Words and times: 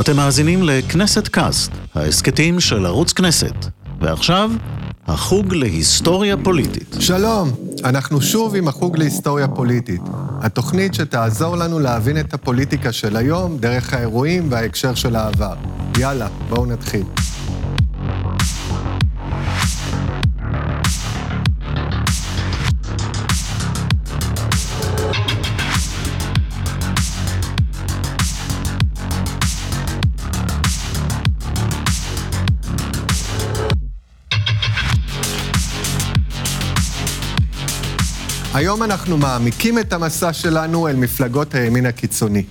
אתם 0.00 0.16
מאזינים 0.16 0.62
לכנסת 0.62 1.28
קאסט, 1.28 1.72
ההסכתים 1.94 2.60
של 2.60 2.86
ערוץ 2.86 3.12
כנסת. 3.12 3.54
ועכשיו, 4.00 4.50
החוג 5.06 5.54
להיסטוריה 5.54 6.36
פוליטית. 6.44 6.96
שלום, 7.00 7.50
אנחנו 7.84 8.22
שוב 8.22 8.56
עם 8.56 8.68
החוג 8.68 8.98
להיסטוריה 8.98 9.48
פוליטית. 9.48 10.00
התוכנית 10.40 10.94
שתעזור 10.94 11.56
לנו 11.56 11.78
להבין 11.78 12.20
את 12.20 12.34
הפוליטיקה 12.34 12.92
של 12.92 13.16
היום 13.16 13.58
דרך 13.58 13.94
האירועים 13.94 14.46
וההקשר 14.50 14.94
של 14.94 15.16
העבר. 15.16 15.54
יאללה, 15.98 16.28
בואו 16.48 16.66
נתחיל. 16.66 17.04
היום 38.58 38.82
אנחנו 38.82 39.18
מעמיקים 39.18 39.78
את 39.78 39.92
המסע 39.92 40.32
שלנו 40.32 40.88
אל 40.88 40.96
מפלגות 40.96 41.54
הימין 41.54 41.86
הקיצוני. 41.86 42.44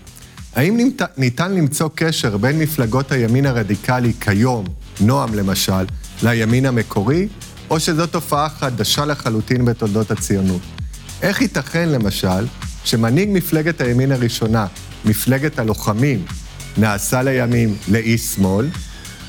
האם 0.55 0.89
ניתן 1.17 1.51
למצוא 1.51 1.89
קשר 1.95 2.37
בין 2.37 2.59
מפלגות 2.59 3.11
הימין 3.11 3.45
הרדיקלי 3.45 4.13
כיום, 4.21 4.65
נועם 4.99 5.33
למשל, 5.33 5.85
לימין 6.23 6.65
המקורי, 6.65 7.27
או 7.69 7.79
שזו 7.79 8.07
תופעה 8.07 8.49
חדשה 8.49 9.05
לחלוטין 9.05 9.65
בתולדות 9.65 10.11
הציונות? 10.11 10.61
איך 11.21 11.41
ייתכן, 11.41 11.89
למשל, 11.89 12.45
שמנהיג 12.83 13.29
מפלגת 13.31 13.81
הימין 13.81 14.11
הראשונה, 14.11 14.67
מפלגת 15.05 15.59
הלוחמים, 15.59 16.25
נעשה 16.77 17.23
לימים 17.23 17.75
לאיש 17.87 18.21
שמאל, 18.21 18.67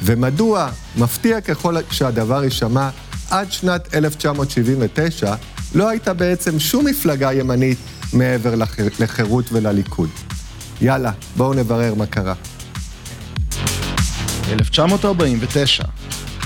ומדוע, 0.02 0.70
מפתיע 0.96 1.40
ככל 1.40 1.76
שהדבר 1.90 2.44
יישמע, 2.44 2.88
עד 3.30 3.52
שנת 3.52 3.94
1979 3.94 5.34
לא 5.74 5.88
הייתה 5.88 6.14
בעצם 6.14 6.58
שום 6.58 6.86
מפלגה 6.86 7.32
ימנית 7.32 7.78
מעבר 8.12 8.54
לחירות 9.00 9.52
ולליכוד. 9.52 10.08
יאללה, 10.80 11.12
בואו 11.36 11.54
נברר 11.54 11.94
מה 11.94 12.06
קרה. 12.06 12.34
1949, 14.52 15.84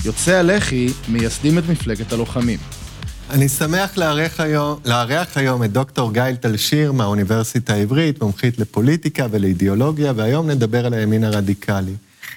יוצאי 0.04 0.34
הלח"י 0.34 0.92
מייסדים 1.08 1.58
את 1.58 1.68
מפלגת 1.68 2.12
הלוחמים. 2.12 2.58
אני 3.30 3.48
שמח 3.48 3.96
לארח 3.96 4.40
היום, 4.40 4.78
לארח 4.84 5.36
היום 5.36 5.64
את 5.64 5.72
דוקטור 5.72 6.12
גייל 6.12 6.36
תלשיר 6.36 6.92
מהאוניברסיטה 6.92 7.74
העברית, 7.74 8.22
מומחית 8.22 8.58
לפוליטיקה 8.58 9.26
ולאידיאולוגיה, 9.30 10.12
והיום 10.16 10.50
נדבר 10.50 10.86
על 10.86 10.94
הימין 10.94 11.24
הרדיקלי. 11.24 11.94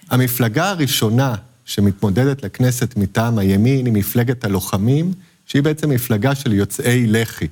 המפלגה 0.09 0.69
הראשונה 0.69 1.35
שמתמודדת 1.65 2.43
לכנסת 2.43 2.97
מטעם 2.97 3.37
הימין 3.37 3.85
היא 3.85 3.93
מפלגת 3.93 4.45
הלוחמים, 4.45 5.13
שהיא 5.45 5.63
בעצם 5.63 5.89
מפלגה 5.89 6.35
של 6.35 6.53
יוצאי 6.53 7.07
לח"י. 7.07 7.47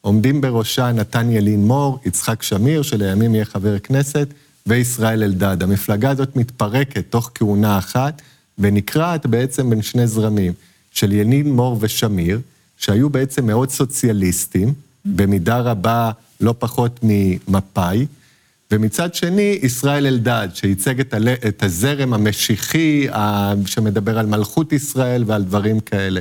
עומדים 0.00 0.40
בראשה 0.40 0.92
נתן 0.92 1.30
ילין 1.30 1.66
מור, 1.66 2.00
יצחק 2.06 2.42
שמיר, 2.42 2.82
שלימים 2.82 3.34
יהיה 3.34 3.44
חבר 3.44 3.78
כנסת, 3.78 4.28
וישראל 4.66 5.22
אלדד. 5.22 5.62
המפלגה 5.62 6.10
הזאת 6.10 6.36
מתפרקת 6.36 7.04
תוך 7.10 7.30
כהונה 7.34 7.78
אחת, 7.78 8.22
ונקרעת 8.58 9.26
בעצם 9.26 9.70
בין 9.70 9.82
שני 9.82 10.06
זרמים, 10.06 10.52
של 10.92 11.12
ילין 11.12 11.52
מור 11.52 11.76
ושמיר, 11.80 12.40
שהיו 12.78 13.10
בעצם 13.10 13.46
מאוד 13.46 13.70
סוציאליסטים, 13.70 14.74
במידה 15.04 15.60
רבה 15.60 16.10
לא 16.40 16.54
פחות 16.58 17.00
ממפא"י, 17.02 18.06
ומצד 18.70 19.14
שני, 19.14 19.58
ישראל 19.62 20.06
אלדד, 20.06 20.48
שייצג 20.54 21.00
את, 21.00 21.14
הל... 21.14 21.28
את 21.28 21.62
הזרם 21.62 22.14
המשיחי, 22.14 23.06
שמדבר 23.66 24.18
על 24.18 24.26
מלכות 24.26 24.72
ישראל 24.72 25.24
ועל 25.26 25.42
דברים 25.42 25.80
כאלה. 25.80 26.20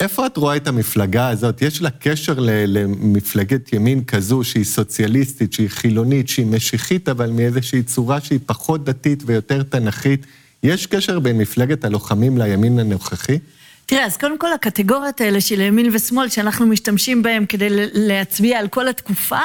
איפה 0.00 0.26
את 0.26 0.36
רואה 0.36 0.56
את 0.56 0.66
המפלגה 0.66 1.28
הזאת? 1.28 1.62
יש 1.62 1.82
לה 1.82 1.90
קשר 1.90 2.34
למפלגת 2.38 3.72
ימין 3.72 4.04
כזו 4.04 4.44
שהיא 4.44 4.64
סוציאליסטית, 4.64 5.52
שהיא 5.52 5.68
חילונית, 5.68 6.28
שהיא 6.28 6.46
משיחית, 6.46 7.08
אבל 7.08 7.30
מאיזושהי 7.30 7.82
צורה 7.82 8.20
שהיא 8.20 8.40
פחות 8.46 8.84
דתית 8.84 9.22
ויותר 9.26 9.62
תנכית. 9.62 10.26
יש 10.62 10.86
קשר 10.86 11.18
בין 11.18 11.38
מפלגת 11.38 11.84
הלוחמים 11.84 12.38
לימין 12.38 12.78
הנוכחי? 12.78 13.38
תראה, 13.86 14.04
אז 14.04 14.16
קודם 14.16 14.38
כל 14.38 14.52
הקטגוריות 14.52 15.20
האלה 15.20 15.40
של 15.40 15.60
ימין 15.60 15.88
ושמאל, 15.92 16.28
שאנחנו 16.28 16.66
משתמשים 16.66 17.22
בהן 17.22 17.46
כדי 17.46 17.66
להצביע 17.92 18.58
על 18.58 18.68
כל 18.68 18.88
התקופה, 18.88 19.38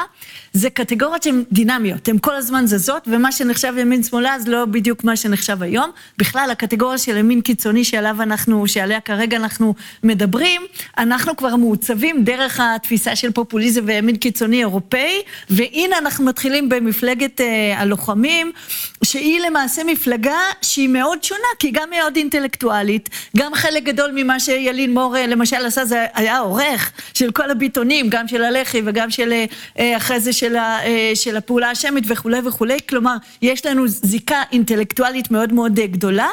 זה 0.52 0.70
קטגוריות 0.70 1.22
שהן 1.22 1.44
דינמיות, 1.52 2.08
הן 2.08 2.18
כל 2.18 2.34
הזמן 2.34 2.66
זזות, 2.66 3.08
ומה 3.12 3.32
שנחשב 3.32 3.74
ימין 3.78 4.02
שמאלה 4.02 4.38
זה 4.38 4.50
לא 4.50 4.64
בדיוק 4.64 5.04
מה 5.04 5.16
שנחשב 5.16 5.62
היום. 5.62 5.90
בכלל, 6.18 6.48
הקטגוריה 6.52 6.98
של 6.98 7.16
ימין 7.16 7.40
קיצוני 7.40 7.84
שעליו 7.84 8.22
אנחנו, 8.22 8.68
שעליה 8.68 9.00
כרגע 9.00 9.36
אנחנו 9.36 9.74
מדברים, 10.02 10.62
אנחנו 10.98 11.36
כבר 11.36 11.56
מעוצבים 11.56 12.24
דרך 12.24 12.60
התפיסה 12.62 13.16
של 13.16 13.30
פופוליזם 13.30 13.82
וימין 13.86 14.16
קיצוני 14.16 14.58
אירופאי, 14.58 15.22
והנה 15.50 15.98
אנחנו 15.98 16.24
מתחילים 16.24 16.68
במפלגת 16.68 17.40
אה, 17.40 17.74
הלוחמים, 17.80 18.52
שהיא 19.04 19.40
למעשה 19.40 19.84
מפלגה 19.84 20.38
שהיא 20.62 20.88
מאוד 20.88 21.24
שונה, 21.24 21.40
כי 21.58 21.70
גם 21.70 21.90
מאוד 21.90 22.16
אינטלקטואלית, 22.16 23.08
גם 23.36 23.54
חלק 23.54 23.82
גדול 23.82 24.10
ממה 24.14 24.40
שילין 24.40 24.94
מור 24.94 25.16
אה, 25.16 25.26
למשל 25.26 25.66
עשה, 25.66 25.84
זה 25.84 26.06
היה 26.14 26.38
עורך 26.38 26.92
של 27.14 27.30
כל 27.30 27.50
הביטונים, 27.50 28.06
גם 28.08 28.28
של 28.28 28.44
הלח"י 28.44 28.82
וגם 28.84 29.10
של 29.10 29.32
אה, 29.78 29.96
אחרי 29.96 30.20
זה 30.20 30.32
של, 30.32 30.56
ה, 30.56 30.84
אה, 30.84 31.12
של 31.14 31.36
הפעולה 31.36 31.70
השמית 31.70 32.04
וכולי 32.06 32.40
וכולי, 32.44 32.78
כלומר, 32.88 33.16
יש 33.42 33.66
לנו 33.66 33.88
זיקה 33.88 34.42
אינטלקטואלית 34.52 35.30
מאוד 35.30 35.52
מאוד 35.52 35.78
אה, 35.78 35.86
גדולה, 35.86 36.28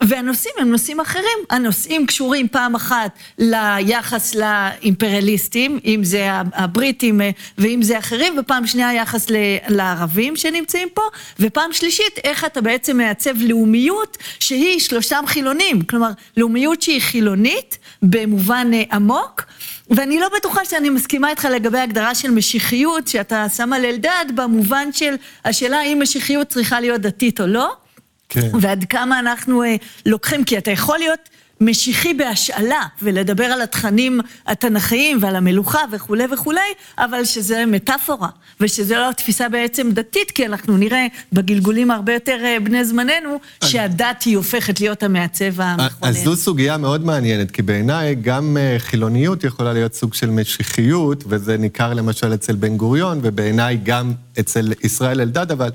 והנושאים 0.00 0.54
הם 0.58 0.70
נושאים 0.70 1.00
אחרים. 1.00 1.38
הנושאים 1.50 2.06
קשורים 2.06 2.48
פעם 2.48 2.74
אחת 2.74 3.18
ליחס 3.38 4.34
לאימפריאליסטים, 4.34 5.78
אם 5.84 6.04
זה 6.04 6.28
הבריטים 6.32 7.20
אה, 7.20 7.30
ואם 7.58 7.82
זה 7.82 7.98
אחרים, 7.98 8.38
ופעם 8.38 8.66
שנייה 8.66 8.94
יחס 8.94 9.26
לערבים 9.68 10.36
שנמצאים 10.36 10.88
פה, 10.94 11.02
ופעם 11.40 11.72
שלישית, 11.72 12.18
איך 12.24 12.44
אתה 12.44 12.60
בעצם 12.60 12.96
מעצב 12.96 13.42
לאומיות 13.42 14.16
שהיא 14.40 14.80
שלושתם 14.80 15.24
חילונים, 15.26 15.82
כלומר, 15.82 16.10
לאומיות 16.36 16.82
שהיא 16.82 17.00
חילונית 17.00 17.78
במובן 18.02 18.70
עמוק, 18.92 19.42
ואני 19.90 20.20
לא 20.20 20.28
בטוחה 20.36 20.64
שאני 20.64 20.90
מסכימה 20.90 21.30
איתך 21.30 21.48
לגבי 21.52 21.78
הגדרה 21.78 22.14
של 22.14 22.30
משיחיות, 22.30 23.08
שאתה 23.08 23.46
שם 23.56 23.72
על 23.72 23.84
אלדד, 23.84 24.24
במובן 24.34 24.92
של 24.92 25.14
השאלה 25.44 25.78
האם 25.78 26.02
משיחיות 26.02 26.48
צריכה 26.48 26.80
להיות 26.80 27.00
דתית 27.00 27.40
או 27.40 27.46
לא. 27.46 27.85
כן. 28.28 28.50
ועד 28.60 28.84
כמה 28.84 29.18
אנחנו 29.18 29.62
אה, 29.62 29.76
לוקחים, 30.06 30.44
כי 30.44 30.58
אתה 30.58 30.70
יכול 30.70 30.98
להיות 30.98 31.28
משיחי 31.60 32.14
בהשאלה, 32.14 32.82
ולדבר 33.02 33.44
על 33.44 33.62
התכנים 33.62 34.20
התנ"כיים 34.46 35.18
ועל 35.20 35.36
המלוכה 35.36 35.80
וכולי 35.92 36.24
וכולי, 36.32 36.60
אבל 36.98 37.24
שזה 37.24 37.66
מטאפורה, 37.66 38.28
ושזה 38.60 38.96
לא 38.96 39.12
תפיסה 39.12 39.48
בעצם 39.48 39.90
דתית, 39.90 40.30
כי 40.30 40.46
אנחנו 40.46 40.76
נראה 40.76 41.06
בגלגולים 41.32 41.90
הרבה 41.90 42.14
יותר 42.14 42.38
אה, 42.44 42.56
בני 42.64 42.84
זמננו, 42.84 43.40
שהדת 43.64 44.22
היא 44.22 44.36
הופכת 44.36 44.80
להיות 44.80 45.02
המעצב 45.02 45.60
המכונן. 45.60 46.10
אז 46.10 46.24
זו 46.24 46.36
סוגיה 46.36 46.76
מאוד 46.76 47.04
מעניינת, 47.04 47.50
כי 47.50 47.62
בעיניי 47.62 48.14
גם 48.14 48.56
אה, 48.60 48.76
חילוניות 48.78 49.44
יכולה 49.44 49.72
להיות 49.72 49.94
סוג 49.94 50.14
של 50.14 50.30
משיחיות, 50.30 51.24
וזה 51.28 51.56
ניכר 51.56 51.94
למשל 51.94 52.34
אצל 52.34 52.54
בן 52.54 52.76
גוריון, 52.76 53.20
ובעיניי 53.22 53.78
גם 53.84 54.12
אצל 54.40 54.72
ישראל 54.82 55.20
אלדד, 55.20 55.50
אבל... 55.50 55.70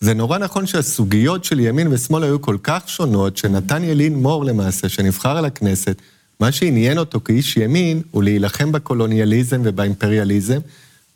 זה 0.00 0.14
נורא 0.14 0.38
נכון 0.38 0.66
שהסוגיות 0.66 1.44
של 1.44 1.60
ימין 1.60 1.88
ושמאל 1.92 2.24
היו 2.24 2.42
כל 2.42 2.56
כך 2.62 2.82
שונות, 2.86 3.36
שנתן 3.36 3.84
ילין 3.84 4.16
מור 4.16 4.44
למעשה, 4.44 4.88
שנבחר 4.88 5.40
לכנסת, 5.40 6.02
מה 6.40 6.52
שעניין 6.52 6.98
אותו 6.98 7.20
כאיש 7.24 7.56
ימין 7.56 8.02
הוא 8.10 8.22
להילחם 8.22 8.72
בקולוניאליזם 8.72 9.60
ובאימפריאליזם, 9.64 10.58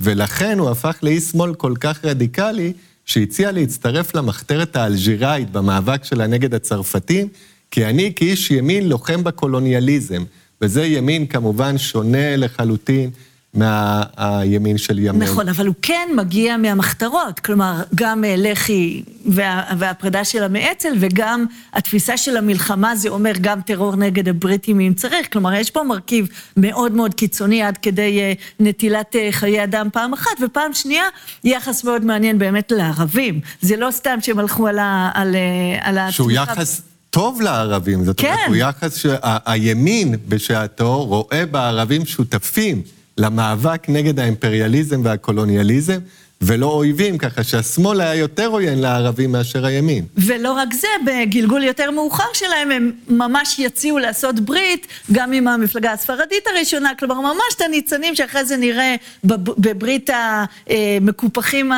ולכן 0.01 0.59
הוא 0.59 0.71
הפך 0.71 0.97
לאיש 1.03 1.25
שמאל 1.25 1.55
כל 1.55 1.75
כך 1.81 2.05
רדיקלי, 2.05 2.73
שהציע 3.07 3.53
להצטרף 3.53 4.15
למחתרת 4.15 4.77
האלג'יראית 4.77 5.51
במאבק 5.53 6.05
שלה 6.05 6.27
נגד 6.27 6.55
הצרפתים, 6.55 7.29
כי 7.71 7.87
אני 7.87 8.13
כאיש 8.17 8.51
ימין 8.51 8.89
לוחם 8.89 9.25
בקולוניאליזם, 9.25 10.25
וזה 10.63 10.85
ימין 10.85 11.27
כמובן 11.27 11.79
שונה 11.79 12.37
לחלוטין 12.37 13.11
מהימין 13.55 14.79
של 14.79 14.99
ימין. 14.99 15.23
נכון, 15.23 15.49
אבל 15.49 15.67
הוא 15.67 15.75
כן 15.83 16.09
מגיע 16.17 16.57
מהמחתרות, 16.57 17.41
כלומר, 17.41 17.83
גם 17.95 18.25
אה, 18.25 18.35
לח"י 18.39 19.03
וה, 19.27 19.65
והפרידה 19.79 20.25
של 20.25 20.43
המאצ"ל, 20.43 20.93
וגם 21.01 21.45
התפיסה 21.73 22.17
של 22.17 22.37
המלחמה, 22.37 22.97
זה 22.97 23.09
אומר 23.09 23.33
גם 23.41 23.61
טרור 23.61 23.97
נגד 23.97 24.29
הבריטים 24.29 24.81
אם 24.81 24.93
צריך, 24.97 25.33
כלומר, 25.33 25.53
יש 25.53 25.71
פה 25.71 25.83
מרכיב 25.83 26.29
מאוד 26.57 26.93
מאוד 26.93 27.15
קיצוני 27.15 27.63
עד 27.63 27.79
כדי 27.79 28.21
אה, 28.21 28.33
נטילת 28.61 29.17
אה, 29.17 29.29
חיי 29.31 29.65
אדם 29.65 29.89
פעם 29.93 30.13
אחת, 30.13 30.31
ופעם 30.43 30.75
שנייה, 30.75 31.05
יחס 31.45 31.85
מאוד 31.85 32.05
מעניין 32.05 32.39
באמת 32.39 32.73
לערבים. 32.73 33.41
זה 33.61 33.77
לא 33.77 33.91
סתם 33.91 34.19
שהם 34.23 34.39
הלכו 34.39 34.67
על 34.67 34.79
ה... 34.79 35.11
על, 35.15 35.37
על 35.81 36.11
שהוא 36.11 36.31
יחס... 36.31 36.81
טוב 37.11 37.41
לערבים, 37.41 38.05
זאת 38.05 38.21
אומרת, 38.21 38.37
כן. 38.37 38.45
הוא 38.49 38.57
יחס 38.57 38.97
שהימין 38.97 40.15
בשעתו 40.29 41.05
רואה 41.05 41.47
בערבים 41.47 42.07
שותפים. 42.07 42.83
למאבק 43.21 43.89
נגד 43.89 44.19
האימפריאליזם 44.19 45.01
והקולוניאליזם, 45.05 45.99
ולא 46.43 46.67
אויבים, 46.67 47.19
ככה 47.19 47.45
שהשמאל 47.45 48.01
היה 48.01 48.15
יותר 48.15 48.47
עוין 48.47 48.81
לערבים 48.81 49.33
מאשר 49.33 49.67
הימין. 49.67 50.05
ולא 50.17 50.53
רק 50.53 50.75
זה, 50.75 50.89
בגלגול 51.07 51.63
יותר 51.63 51.91
מאוחר 51.91 52.25
שלהם, 52.35 52.71
הם 52.71 52.93
ממש 53.09 53.59
יציעו 53.59 53.99
לעשות 53.99 54.41
ברית, 54.41 54.87
גם 55.13 55.33
עם 55.33 55.49
המפלגה 55.49 55.93
הספרדית 55.93 56.47
הראשונה, 56.47 56.93
כלומר, 56.99 57.21
ממש 57.21 57.55
את 57.57 57.61
הניצנים 57.61 58.15
שאחרי 58.15 58.45
זה 58.45 58.57
נראה 58.57 58.95
בברית 59.25 60.11
המקופחים 60.13 61.73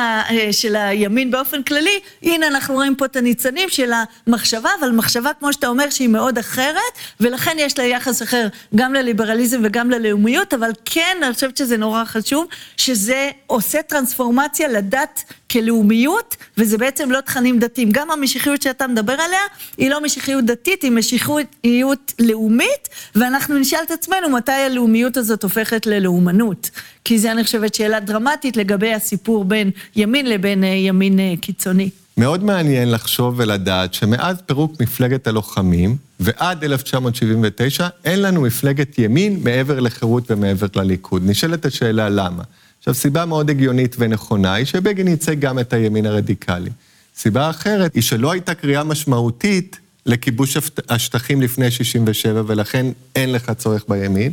של 0.52 0.76
הימין 0.76 1.30
באופן 1.30 1.62
כללי. 1.62 2.00
הנה, 2.22 2.46
אנחנו 2.46 2.74
רואים 2.74 2.94
פה 2.94 3.04
את 3.04 3.16
הניצנים 3.16 3.68
של 3.68 3.92
המחשבה, 4.26 4.70
אבל 4.80 4.90
מחשבה, 4.90 5.30
כמו 5.38 5.52
שאתה 5.52 5.66
אומר, 5.66 5.90
שהיא 5.90 6.08
מאוד 6.08 6.38
אחרת, 6.38 6.92
ולכן 7.20 7.56
יש 7.58 7.78
לה 7.78 7.84
יחס 7.84 8.22
אחר 8.22 8.46
גם 8.74 8.94
לליברליזם 8.94 9.60
וגם 9.64 9.90
ללאומיות, 9.90 10.54
אבל 10.54 10.70
כן, 10.84 11.16
אני 11.22 11.34
חושבת 11.34 11.56
שזה 11.56 11.76
נורא 11.76 12.04
חשוב, 12.04 12.46
שזה 12.76 13.30
עושה 13.46 13.82
טרנספורמציה 13.82 14.51
לדת 14.60 15.24
כלאומיות, 15.50 16.36
וזה 16.58 16.78
בעצם 16.78 17.10
לא 17.10 17.20
תכנים 17.20 17.58
דתיים. 17.58 17.88
גם 17.92 18.10
המשיחיות 18.10 18.62
שאתה 18.62 18.86
מדבר 18.86 19.12
עליה, 19.12 19.40
היא 19.76 19.90
לא 19.90 20.02
משיחיות 20.02 20.44
דתית, 20.44 20.82
היא 20.82 20.90
משיחיות 20.90 22.12
לאומית, 22.18 22.88
ואנחנו 23.14 23.58
נשאל 23.58 23.80
את 23.86 23.90
עצמנו 23.90 24.28
מתי 24.28 24.52
הלאומיות 24.52 25.16
הזאת 25.16 25.42
הופכת 25.42 25.86
ללאומנות. 25.86 26.70
כי 27.04 27.18
זה, 27.18 27.32
אני 27.32 27.44
חושבת, 27.44 27.74
שאלה 27.74 28.00
דרמטית 28.00 28.56
לגבי 28.56 28.94
הסיפור 28.94 29.44
בין 29.44 29.70
ימין 29.96 30.26
לבין 30.26 30.64
ימין 30.64 31.36
קיצוני. 31.36 31.90
מאוד 32.16 32.44
מעניין 32.44 32.90
לחשוב 32.90 33.34
ולדעת 33.36 33.94
שמאז 33.94 34.36
פירוק 34.46 34.80
מפלגת 34.80 35.26
הלוחמים 35.26 35.96
ועד 36.20 36.64
1979 36.64 37.88
אין 38.04 38.22
לנו 38.22 38.40
מפלגת 38.40 38.98
ימין 38.98 39.40
מעבר 39.44 39.80
לחירות 39.80 40.30
ומעבר 40.30 40.66
לליכוד. 40.76 41.22
נשאלת 41.26 41.64
השאלה 41.64 42.08
למה. 42.08 42.42
עכשיו, 42.82 42.94
סיבה 42.94 43.24
מאוד 43.24 43.50
הגיונית 43.50 43.96
ונכונה 43.98 44.54
היא 44.54 44.66
שבגין 44.66 45.08
ייצג 45.08 45.38
גם 45.38 45.58
את 45.58 45.72
הימין 45.72 46.06
הרדיקלי. 46.06 46.70
סיבה 47.16 47.50
אחרת 47.50 47.94
היא 47.94 48.02
שלא 48.02 48.32
הייתה 48.32 48.54
קריאה 48.54 48.84
משמעותית 48.84 49.78
לכיבוש 50.06 50.56
השטחים 50.88 51.42
לפני 51.42 51.70
67' 51.70 52.42
ולכן 52.46 52.86
אין 53.16 53.32
לך 53.32 53.50
צורך 53.50 53.84
בימין. 53.88 54.32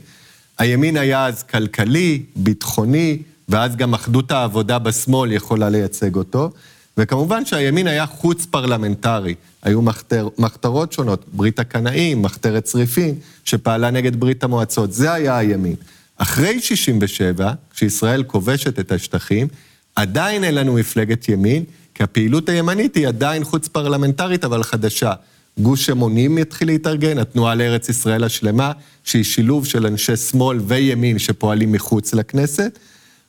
הימין 0.57 0.98
היה 0.98 1.25
אז 1.25 1.44
כלכלי, 1.44 2.24
ביטחוני, 2.36 3.18
ואז 3.50 3.75
גם 3.75 3.94
אחדות 3.94 4.31
העבודה 4.31 4.80
בשמאל 4.80 5.31
יכולה 5.31 5.69
לייצג 5.69 6.16
אותו. 6.16 6.51
וכמובן 6.98 7.46
שהימין 7.46 7.88
היה 7.88 8.06
חוץ 8.06 8.46
פרלמנטרי. 8.46 9.36
היו 9.63 9.81
מחתר, 9.81 10.28
מחתרות 10.38 10.94
שונות, 10.94 11.25
ברית 11.34 11.60
הקנאים, 11.60 12.22
מחתרת 12.22 12.63
צריפין, 12.63 13.16
שפעלה 13.44 13.92
נגד 13.92 14.16
ברית 14.19 14.44
המועצות. 14.44 14.94
זה 14.94 15.13
היה 15.13 15.38
הימין. 15.38 15.75
אחרי 16.19 16.62
67', 16.62 17.51
כשישראל 17.74 18.24
כובשת 18.24 18.80
את 18.80 18.92
השטחים, 18.92 19.48
עדיין 19.95 20.44
אין 20.44 20.56
לנו 20.56 20.74
מפלגת 20.74 21.30
ימין, 21.30 21.63
כי 21.94 22.04
הפעילות 22.04 22.50
הימנית 22.50 22.95
היא 22.95 23.07
עדיין 23.07 23.44
חוץ 23.44 23.68
פרלמנטרית, 23.68 24.45
אבל 24.45 24.63
חדשה. 24.63 25.13
גוש 25.60 25.89
אמונים 25.89 26.38
יתחיל 26.38 26.68
להתארגן, 26.68 27.18
התנועה 27.18 27.56
לארץ 27.56 27.89
ישראל 27.89 28.24
השלמה, 28.24 28.71
שהיא 29.04 29.24
שילוב 29.24 29.66
של 29.66 29.86
אנשי 29.86 30.16
שמאל 30.16 30.60
וימין 30.68 31.19
שפועלים 31.19 31.71
מחוץ 31.71 32.13
לכנסת, 32.13 32.80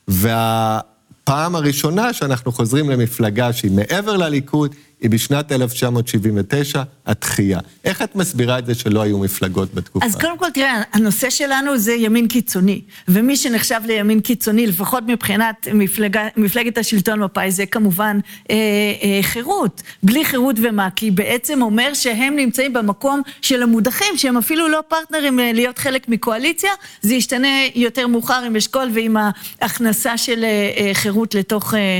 וה... 0.07 0.79
הפעם 1.23 1.55
הראשונה 1.55 2.13
שאנחנו 2.13 2.51
חוזרים 2.51 2.89
למפלגה 2.89 3.53
שהיא 3.53 3.71
מעבר 3.71 4.17
לליכוד, 4.17 4.75
היא 5.01 5.09
בשנת 5.09 5.51
1979, 5.51 6.83
התחייה. 7.05 7.59
איך 7.83 8.01
את 8.01 8.15
מסבירה 8.15 8.59
את 8.59 8.65
זה 8.65 8.75
שלא 8.75 9.01
היו 9.01 9.19
מפלגות 9.19 9.73
בתקופה? 9.73 10.05
אז 10.05 10.15
קודם 10.15 10.37
כל, 10.37 10.49
תראה, 10.53 10.81
הנושא 10.93 11.29
שלנו 11.29 11.77
זה 11.77 11.93
ימין 11.93 12.27
קיצוני. 12.27 12.81
ומי 13.07 13.35
שנחשב 13.35 13.81
לימין 13.85 14.19
קיצוני, 14.19 14.67
לפחות 14.67 15.03
מבחינת 15.07 15.67
מפלגה, 15.73 16.27
מפלגת 16.37 16.77
השלטון 16.77 17.19
מפא"י, 17.19 17.51
זה 17.51 17.65
כמובן 17.65 18.19
אה, 18.49 18.55
אה, 18.55 19.19
חירות. 19.21 19.81
בלי 20.03 20.25
חירות 20.25 20.55
ומק"י, 20.63 21.11
בעצם 21.11 21.61
אומר 21.61 21.93
שהם 21.93 22.35
נמצאים 22.35 22.73
במקום 22.73 23.21
של 23.41 23.63
המודחים, 23.63 24.17
שהם 24.17 24.37
אפילו 24.37 24.67
לא 24.67 24.79
פרטנרים 24.87 25.39
אה, 25.39 25.51
להיות 25.53 25.77
חלק 25.77 26.09
מקואליציה. 26.09 26.71
זה 27.01 27.13
ישתנה 27.13 27.47
יותר 27.75 28.07
מאוחר 28.07 28.43
עם 28.45 28.55
אשכול 28.55 28.89
ועם 28.93 29.17
ההכנסה 29.61 30.17
של 30.17 30.43
אה, 30.43 30.71
אה 30.77 30.93
חירות 30.93 31.35
לתוך... 31.35 31.73
אה, 31.73 31.99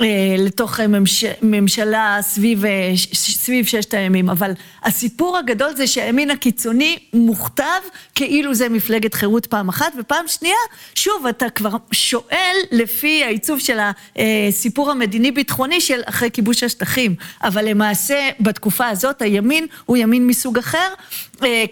אה, 0.00 0.36
לתוך 0.38 0.80
ממש, 0.80 1.24
ממשלה 1.42 2.18
סביב, 2.38 2.64
אה, 2.64 2.92
סביב 3.14 3.66
ששת 3.66 3.94
הימים, 3.94 4.30
אבל 4.30 4.52
הסיפור 4.84 5.36
הגדול 5.36 5.76
זה 5.76 5.86
שהימין 5.86 6.30
הקיצוני 6.30 6.98
מוכתב 7.12 7.80
כאילו 8.14 8.54
זה 8.54 8.68
מפלגת 8.68 9.14
חירות 9.14 9.46
פעם 9.46 9.68
אחת, 9.68 9.92
ופעם 9.98 10.28
שנייה, 10.28 10.56
שוב, 10.94 11.26
אתה 11.26 11.50
כבר 11.50 11.70
שואל 11.92 12.56
לפי 12.72 13.24
העיצוב 13.24 13.60
של 13.60 13.78
הסיפור 14.16 14.90
המדיני-ביטחוני 14.90 15.80
של 15.80 16.00
אחרי 16.04 16.30
כיבוש 16.30 16.62
השטחים, 16.62 17.14
אבל 17.42 17.68
למעשה 17.68 18.28
בתקופה 18.40 18.88
הזאת 18.88 19.22
הימין 19.22 19.66
הוא 19.86 19.96
ימין 19.96 20.26
מסוג 20.26 20.58
אחר, 20.58 20.78
אה, 20.78 20.94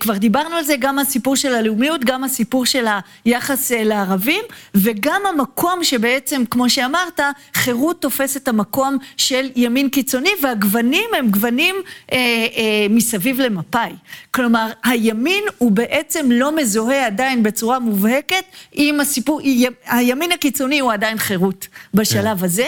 כבר 0.01 0.17
דיברנו 0.17 0.57
על 0.57 0.65
זה, 0.65 0.75
גם 0.79 0.99
הסיפור 0.99 1.37
של 1.37 1.55
הלאומיות, 1.55 2.05
גם 2.05 2.25
הסיפור 2.25 2.67
של 2.67 2.87
היחס 3.25 3.71
לערבים, 3.73 4.45
וגם 4.75 5.23
המקום 5.29 5.85
שבעצם, 5.85 6.43
כמו 6.51 6.71
שאמרת, 6.71 7.21
חירות 7.55 8.03
תופס 8.03 8.37
את 8.37 8.49
המקום 8.49 8.99
של 9.17 9.49
ימין 9.57 9.89
קיצוני, 9.89 10.31
והגוונים 10.43 11.11
הם 11.19 11.31
גוונים 11.31 11.75
אה, 12.13 12.17
אה, 12.17 12.87
מסביב 12.91 13.41
למפא"י. 13.41 13.93
כלומר, 14.31 14.71
הימין 14.85 15.45
הוא 15.59 15.73
בעצם 15.73 16.31
לא 16.31 16.57
מזוהה 16.57 17.07
עדיין 17.07 17.43
בצורה 17.43 17.79
מובהקת 17.79 18.45
עם 18.73 19.01
הסיפור, 19.01 19.41
הימין 19.87 20.33
הקיצוני 20.33 20.79
הוא 20.79 20.93
עדיין 20.93 21.19
חירות 21.19 21.69
בשלב 21.95 22.39
כן. 22.39 22.45
הזה. 22.45 22.67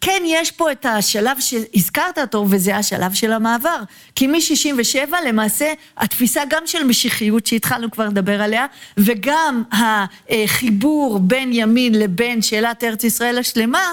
כן, 0.00 0.22
יש 0.26 0.50
פה 0.50 0.72
את 0.72 0.86
השלב 0.86 1.40
שהזכרת 1.40 2.18
אותו, 2.18 2.46
וזה 2.50 2.76
השלב 2.76 3.14
של 3.14 3.32
המעבר. 3.32 3.82
כי 4.14 4.26
מ-67' 4.26 5.14
למעשה 5.26 5.72
התפיסה 5.96 6.42
גם 6.48 6.62
של 6.66 6.84
משיחיות, 6.84 7.46
שהתחלנו 7.46 7.90
כבר 7.90 8.06
לדבר 8.06 8.42
עליה, 8.42 8.66
וגם 8.96 9.62
החיבור 9.72 11.18
בין 11.18 11.50
ימין 11.52 11.94
לבין 11.94 12.42
שאלת 12.42 12.84
ארץ 12.84 13.04
ישראל 13.04 13.38
השלמה, 13.38 13.92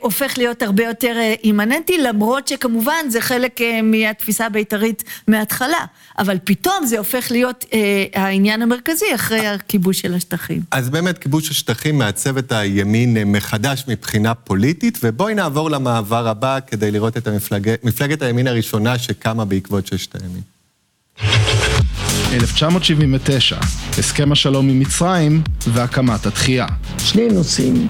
הופך 0.00 0.38
להיות 0.38 0.62
הרבה 0.62 0.84
יותר 0.84 1.12
אה, 1.16 1.34
אימננטי, 1.44 1.98
למרות 1.98 2.48
שכמובן 2.48 3.04
זה 3.08 3.20
חלק 3.20 3.60
אה, 3.60 3.82
מהתפיסה 3.82 4.46
הבית"רית 4.46 5.04
מההתחלה. 5.28 5.84
אבל 6.18 6.36
פתאום 6.44 6.86
זה 6.86 6.98
הופך 6.98 7.30
להיות 7.30 7.64
העניין 8.14 8.62
המרכזי 8.62 9.14
אחרי 9.14 9.46
הכיבוש 9.46 10.00
של 10.00 10.14
השטחים. 10.14 10.60
אז 10.70 10.90
באמת 10.90 11.18
כיבוש 11.18 11.50
השטחים 11.50 11.98
מעצב 11.98 12.36
את 12.36 12.52
הימין 12.52 13.32
מחדש 13.32 13.84
מבחינה 13.88 14.34
פוליטית, 14.34 14.98
ובואי 15.02 15.34
נעבור 15.34 15.70
למעבר 15.70 16.28
הבא 16.28 16.58
כדי 16.66 16.90
לראות 16.90 17.16
את 17.16 17.26
המפלג... 17.26 17.74
מפלגת 17.82 18.22
הימין 18.22 18.46
הראשונה 18.46 18.98
שקמה 18.98 19.44
בעקבות 19.44 19.86
ששת 19.86 20.14
הימים. 20.22 20.42
1979, 22.32 23.56
הסכם 23.98 24.32
השלום 24.32 24.68
עם 24.68 24.80
מצרים 24.80 25.42
והקמת 25.66 26.26
התחייה. 26.26 26.66
שני 26.98 27.28
נושאים 27.28 27.88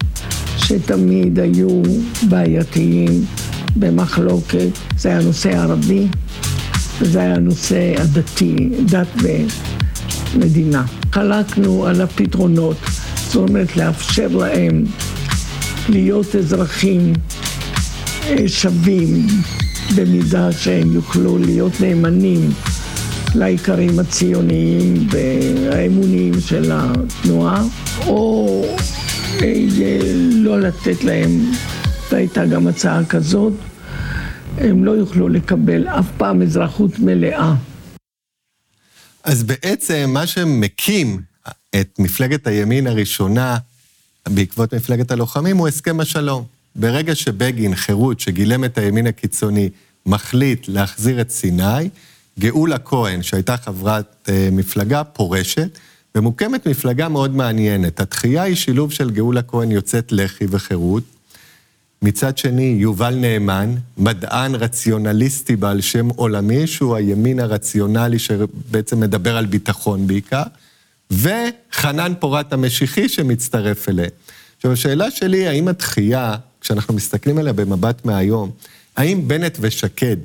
שתמיד 0.66 1.38
היו 1.38 1.82
בעייתיים 2.28 3.24
במחלוקת, 3.76 4.68
זה 4.98 5.08
היה 5.08 5.18
הנושא 5.18 5.56
הערבי 5.56 6.06
וזה 7.00 7.20
היה 7.20 7.34
הנושא 7.34 7.94
הדתי, 7.98 8.70
דת 8.86 9.06
ומדינה. 10.34 10.84
חלקנו 11.12 11.86
על 11.86 12.00
הפתרונות, 12.00 12.76
זאת 13.26 13.48
אומרת 13.48 13.76
לאפשר 13.76 14.28
להם 14.28 14.84
להיות 15.88 16.36
אזרחים 16.36 17.12
אה, 18.24 18.48
שווים 18.48 19.26
במידה 19.96 20.52
שהם 20.52 20.92
יוכלו 20.92 21.38
להיות 21.38 21.80
נאמנים 21.80 22.50
לעיקרים 23.34 23.98
הציוניים 23.98 25.06
והאמוניים 25.10 26.40
של 26.40 26.70
התנועה, 26.74 27.62
או 28.06 28.62
לא 30.32 30.60
לתת 30.60 31.04
להם, 31.04 31.30
והייתה 32.10 32.46
גם 32.46 32.66
הצעה 32.66 33.04
כזאת, 33.04 33.52
הם 34.58 34.84
לא 34.84 34.90
יוכלו 34.90 35.28
לקבל 35.28 35.88
אף 35.88 36.06
פעם 36.16 36.42
אזרחות 36.42 36.98
מלאה. 36.98 37.54
אז 39.24 39.42
בעצם 39.42 40.10
מה 40.12 40.26
שמקים 40.26 41.20
את 41.80 41.98
מפלגת 41.98 42.46
הימין 42.46 42.86
הראשונה 42.86 43.56
בעקבות 44.28 44.74
מפלגת 44.74 45.10
הלוחמים 45.10 45.56
הוא 45.56 45.68
הסכם 45.68 46.00
השלום. 46.00 46.44
ברגע 46.76 47.14
שבגין, 47.14 47.74
חירות, 47.74 48.20
שגילם 48.20 48.64
את 48.64 48.78
הימין 48.78 49.06
הקיצוני, 49.06 49.68
מחליט 50.06 50.68
להחזיר 50.68 51.20
את 51.20 51.30
סיני, 51.30 51.88
גאולה 52.38 52.78
כהן, 52.78 53.22
שהייתה 53.22 53.56
חברת 53.56 54.16
אה, 54.28 54.48
מפלגה, 54.52 55.04
פורשת, 55.04 55.78
ומוקמת 56.16 56.66
מפלגה 56.66 57.08
מאוד 57.08 57.36
מעניינת. 57.36 58.00
התחייה 58.00 58.42
היא 58.42 58.54
שילוב 58.54 58.92
של 58.92 59.10
גאולה 59.10 59.42
כהן 59.42 59.70
יוצאת 59.70 60.12
לח"י 60.12 60.44
וחירות. 60.50 61.02
מצד 62.02 62.38
שני, 62.38 62.76
יובל 62.78 63.14
נאמן, 63.14 63.74
מדען 63.98 64.54
רציונליסטי 64.54 65.56
בעל 65.56 65.80
שם 65.80 66.08
עולמי, 66.08 66.66
שהוא 66.66 66.96
הימין 66.96 67.40
הרציונלי 67.40 68.18
שבעצם 68.18 69.00
מדבר 69.00 69.36
על 69.36 69.46
ביטחון 69.46 70.06
בעיקר, 70.06 70.42
וחנן 71.10 72.12
פורת 72.20 72.52
המשיחי 72.52 73.08
שמצטרף 73.08 73.88
אליהם. 73.88 74.10
עכשיו, 74.56 74.72
השאלה 74.72 75.10
שלי, 75.10 75.48
האם 75.48 75.68
התחייה 75.68 76.36
כשאנחנו 76.60 76.94
מסתכלים 76.94 77.38
עליה 77.38 77.52
במבט 77.52 78.04
מהיום, 78.04 78.50
האם 78.96 79.28
בנט 79.28 79.58
ושקד, 79.60 80.16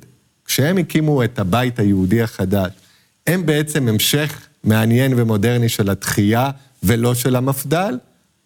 כשהם 0.45 0.77
הקימו 0.77 1.23
את 1.23 1.39
הבית 1.39 1.79
היהודי 1.79 2.21
החדש, 2.21 2.71
הם 3.27 3.45
בעצם 3.45 3.87
המשך 3.87 4.47
מעניין 4.63 5.19
ומודרני 5.19 5.69
של 5.69 5.89
התחייה 5.89 6.49
ולא 6.83 7.15
של 7.15 7.35
המפד"ל, 7.35 7.97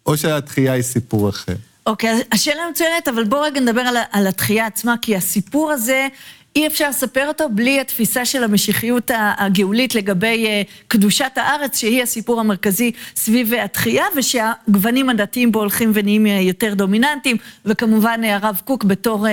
או 0.06 0.16
שהתחייה 0.16 0.72
היא 0.72 0.82
סיפור 0.82 1.28
אחר? 1.28 1.54
אוקיי, 1.86 2.20
okay, 2.20 2.24
השאלה 2.32 2.62
מצוינת, 2.70 3.08
אבל 3.08 3.24
בואו 3.24 3.42
רגע 3.42 3.60
נדבר 3.60 3.80
על, 3.80 3.96
על 4.12 4.26
התחייה 4.26 4.66
עצמה, 4.66 4.94
כי 5.02 5.16
הסיפור 5.16 5.72
הזה 5.72 6.08
אי 6.56 6.66
אפשר 6.66 6.88
לספר 6.88 7.28
אותו 7.28 7.48
בלי 7.50 7.80
התפיסה 7.80 8.24
של 8.24 8.44
המשיחיות 8.44 9.10
הגאולית 9.38 9.94
לגבי 9.94 10.46
אה, 10.46 10.62
קדושת 10.88 11.32
הארץ, 11.36 11.78
שהיא 11.78 12.02
הסיפור 12.02 12.40
המרכזי 12.40 12.92
סביב 13.16 13.54
התחייה, 13.54 14.04
ושהגוונים 14.16 15.10
הדתיים 15.10 15.52
בו 15.52 15.58
הולכים 15.58 15.90
ונהיים 15.94 16.26
אה, 16.26 16.40
יותר 16.40 16.74
דומיננטיים, 16.74 17.36
וכמובן 17.64 18.20
אה, 18.24 18.36
הרב 18.36 18.60
קוק 18.64 18.84
בתור 18.84 19.26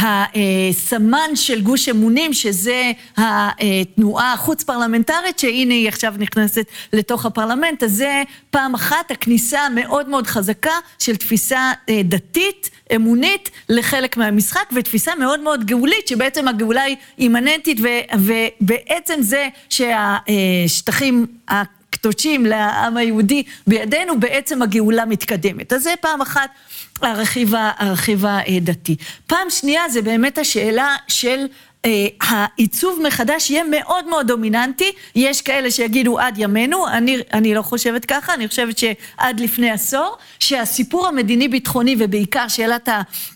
הסמן 0.00 1.30
של 1.34 1.60
גוש 1.60 1.88
אמונים, 1.88 2.32
שזה 2.32 2.92
התנועה 3.16 4.32
החוץ 4.32 4.62
פרלמנטרית, 4.62 5.38
שהנה 5.38 5.74
היא 5.74 5.88
עכשיו 5.88 6.14
נכנסת 6.18 6.66
לתוך 6.92 7.26
הפרלמנט, 7.26 7.82
אז 7.82 7.92
זה 7.92 8.22
פעם 8.50 8.74
אחת 8.74 9.10
הכניסה 9.10 9.60
המאוד 9.60 10.08
מאוד 10.08 10.26
חזקה 10.26 10.74
של 10.98 11.16
תפיסה 11.16 11.72
דתית. 12.04 12.70
אמונית 12.94 13.50
לחלק 13.68 14.16
מהמשחק, 14.16 14.64
ותפיסה 14.74 15.14
מאוד 15.14 15.40
מאוד 15.40 15.64
גאולית, 15.64 16.08
שבעצם 16.08 16.48
הגאולה 16.48 16.82
היא 16.82 16.96
אימננטית, 17.18 17.80
ובעצם 18.14 19.14
זה 19.20 19.48
שהשטחים 19.70 21.26
הקדושים 22.06 22.46
לעם 22.46 22.96
היהודי 22.96 23.42
בידינו, 23.66 24.20
בעצם 24.20 24.62
הגאולה 24.62 25.04
מתקדמת. 25.04 25.72
אז 25.72 25.82
זה 25.82 25.94
פעם 26.00 26.20
אחת 26.20 26.50
הרכיב 27.02 28.24
הדתי. 28.26 28.96
פעם 29.26 29.50
שנייה 29.50 29.88
זה 29.88 30.02
באמת 30.02 30.38
השאלה 30.38 30.96
של 31.08 31.38
אה, 31.38 31.46
העיצוב 32.20 33.00
מחדש 33.02 33.50
יהיה 33.50 33.64
מאוד 33.70 34.08
מאוד 34.08 34.26
דומיננטי, 34.26 34.92
יש 35.14 35.42
כאלה 35.42 35.70
שיגידו 35.70 36.18
עד 36.18 36.34
ימינו, 36.38 36.88
אני, 36.88 37.18
אני 37.32 37.54
לא 37.54 37.62
חושבת 37.62 38.04
ככה, 38.04 38.34
אני 38.34 38.48
חושבת 38.48 38.78
שעד 38.78 39.40
לפני 39.40 39.70
עשור, 39.70 40.16
שהסיפור 40.40 41.06
המדיני-ביטחוני 41.06 41.96
ובעיקר 41.98 42.48
שאלת 42.48 42.88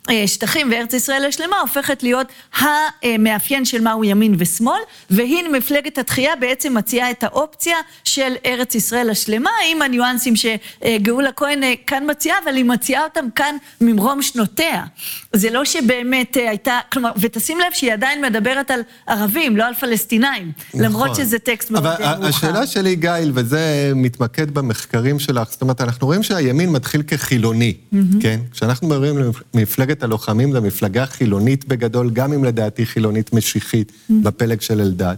השטחים 0.08 0.70
וארץ 0.70 0.94
ישראל 0.94 1.24
השלמה 1.24 1.60
הופכת 1.60 2.02
להיות 2.02 2.26
המאפיין 2.58 3.64
של 3.64 3.80
מהו 3.80 4.04
ימין 4.04 4.34
ושמאל, 4.38 4.80
והנה 5.10 5.48
מפלגת 5.48 5.98
התחייה 5.98 6.36
בעצם 6.36 6.76
מציעה 6.76 7.10
את 7.10 7.24
האופציה 7.24 7.76
של 8.04 8.34
ארץ 8.46 8.74
ישראל 8.74 9.10
השלמה, 9.10 9.50
עם 9.70 9.82
הניואנסים 9.82 10.34
שגאולה 10.36 11.32
כהן 11.32 11.62
אה, 11.62 11.74
כאן 11.86 12.10
מציעה, 12.10 12.38
אבל 12.44 12.56
היא 12.56 12.64
מציעה 12.64 13.04
אותם 13.04 13.30
כאן 13.34 13.56
ממרום 13.80 14.22
שנותיה. 14.22 14.84
זה 15.32 15.50
לא 15.50 15.64
שבאמת 15.64 16.36
אה, 16.36 16.48
הייתה, 16.48 16.78
כלומר, 16.92 17.10
ותשים 17.20 17.58
לב 17.60 17.72
שהיא 17.72 17.92
עדיין 17.92 18.22
מדברת 18.24 18.39
מדברת 18.40 18.70
על 18.70 18.80
ערבים, 19.06 19.56
לא 19.56 19.64
על 19.64 19.74
פלסטינאים, 19.74 20.52
נכון. 20.68 20.80
למרות 20.80 21.16
שזה 21.16 21.38
טקסט 21.38 21.70
מאוד 21.70 21.82
מאוחר. 21.82 22.14
אבל 22.14 22.26
השאלה 22.26 22.66
שלי, 22.66 22.96
גיל, 22.96 23.32
וזה 23.34 23.92
מתמקד 23.94 24.50
במחקרים 24.50 25.18
שלך, 25.18 25.50
זאת 25.50 25.62
אומרת, 25.62 25.80
אנחנו 25.80 26.06
רואים 26.06 26.22
שהימין 26.22 26.70
מתחיל 26.70 27.02
כחילוני, 27.02 27.74
mm-hmm. 27.74 27.96
כן? 28.20 28.40
כשאנחנו 28.52 28.88
מדברים 28.88 29.16
על 29.16 29.30
מפלגת 29.54 30.02
הלוחמים, 30.02 30.52
זו 30.52 30.62
מפלגה 30.62 31.06
חילונית 31.06 31.64
בגדול, 31.64 32.10
גם 32.10 32.32
אם 32.32 32.44
לדעתי 32.44 32.86
חילונית 32.86 33.32
משיחית, 33.32 33.92
mm-hmm. 33.92 34.12
בפלג 34.22 34.60
של 34.60 34.80
אלדד. 34.80 35.16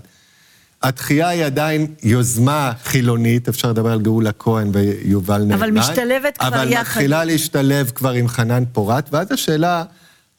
התחייה 0.82 1.28
היא 1.28 1.44
עדיין 1.44 1.86
יוזמה 2.02 2.72
חילונית, 2.84 3.48
אפשר 3.48 3.70
לדבר 3.70 3.92
על 3.92 4.00
גאולה 4.00 4.32
כהן 4.32 4.70
ויובל 4.72 5.38
נאמן. 5.38 5.52
אבל 5.52 5.70
משתלבת 5.70 6.38
כבר 6.38 6.48
אבל 6.48 6.56
יחד. 6.56 6.80
אבל 6.80 6.80
מתחילה 6.80 7.24
להשתלב 7.24 7.90
כבר 7.94 8.10
עם 8.10 8.28
חנן 8.28 8.64
פורת, 8.72 9.08
ואז 9.12 9.32
השאלה, 9.32 9.84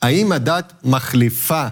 האם 0.01 0.31
הדת 0.31 0.73
מחליפה 0.83 1.67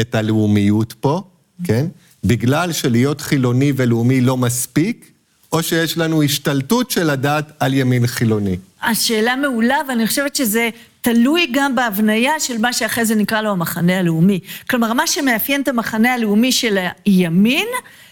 את 0.00 0.14
הלאומיות 0.14 0.92
פה, 0.92 1.22
כן? 1.64 1.86
בגלל 2.24 2.72
שלהיות 2.72 3.20
חילוני 3.20 3.72
ולאומי 3.76 4.20
לא 4.20 4.36
מספיק, 4.36 5.10
או 5.52 5.62
שיש 5.62 5.98
לנו 5.98 6.22
השתלטות 6.22 6.90
של 6.90 7.10
הדת 7.10 7.52
על 7.60 7.74
ימין 7.74 8.06
חילוני. 8.06 8.56
השאלה 8.82 9.36
מעולה, 9.36 9.76
ואני 9.88 10.06
חושבת 10.06 10.36
שזה 10.36 10.68
תלוי 11.00 11.46
גם 11.52 11.74
בהבניה 11.74 12.40
של 12.40 12.58
מה 12.58 12.72
שאחרי 12.72 13.04
זה 13.04 13.14
נקרא 13.14 13.40
לו 13.40 13.50
המחנה 13.50 13.98
הלאומי. 13.98 14.40
כלומר, 14.70 14.92
מה 14.92 15.06
שמאפיין 15.06 15.62
את 15.62 15.68
המחנה 15.68 16.14
הלאומי 16.14 16.52
של 16.52 16.78
הימין, 17.04 17.66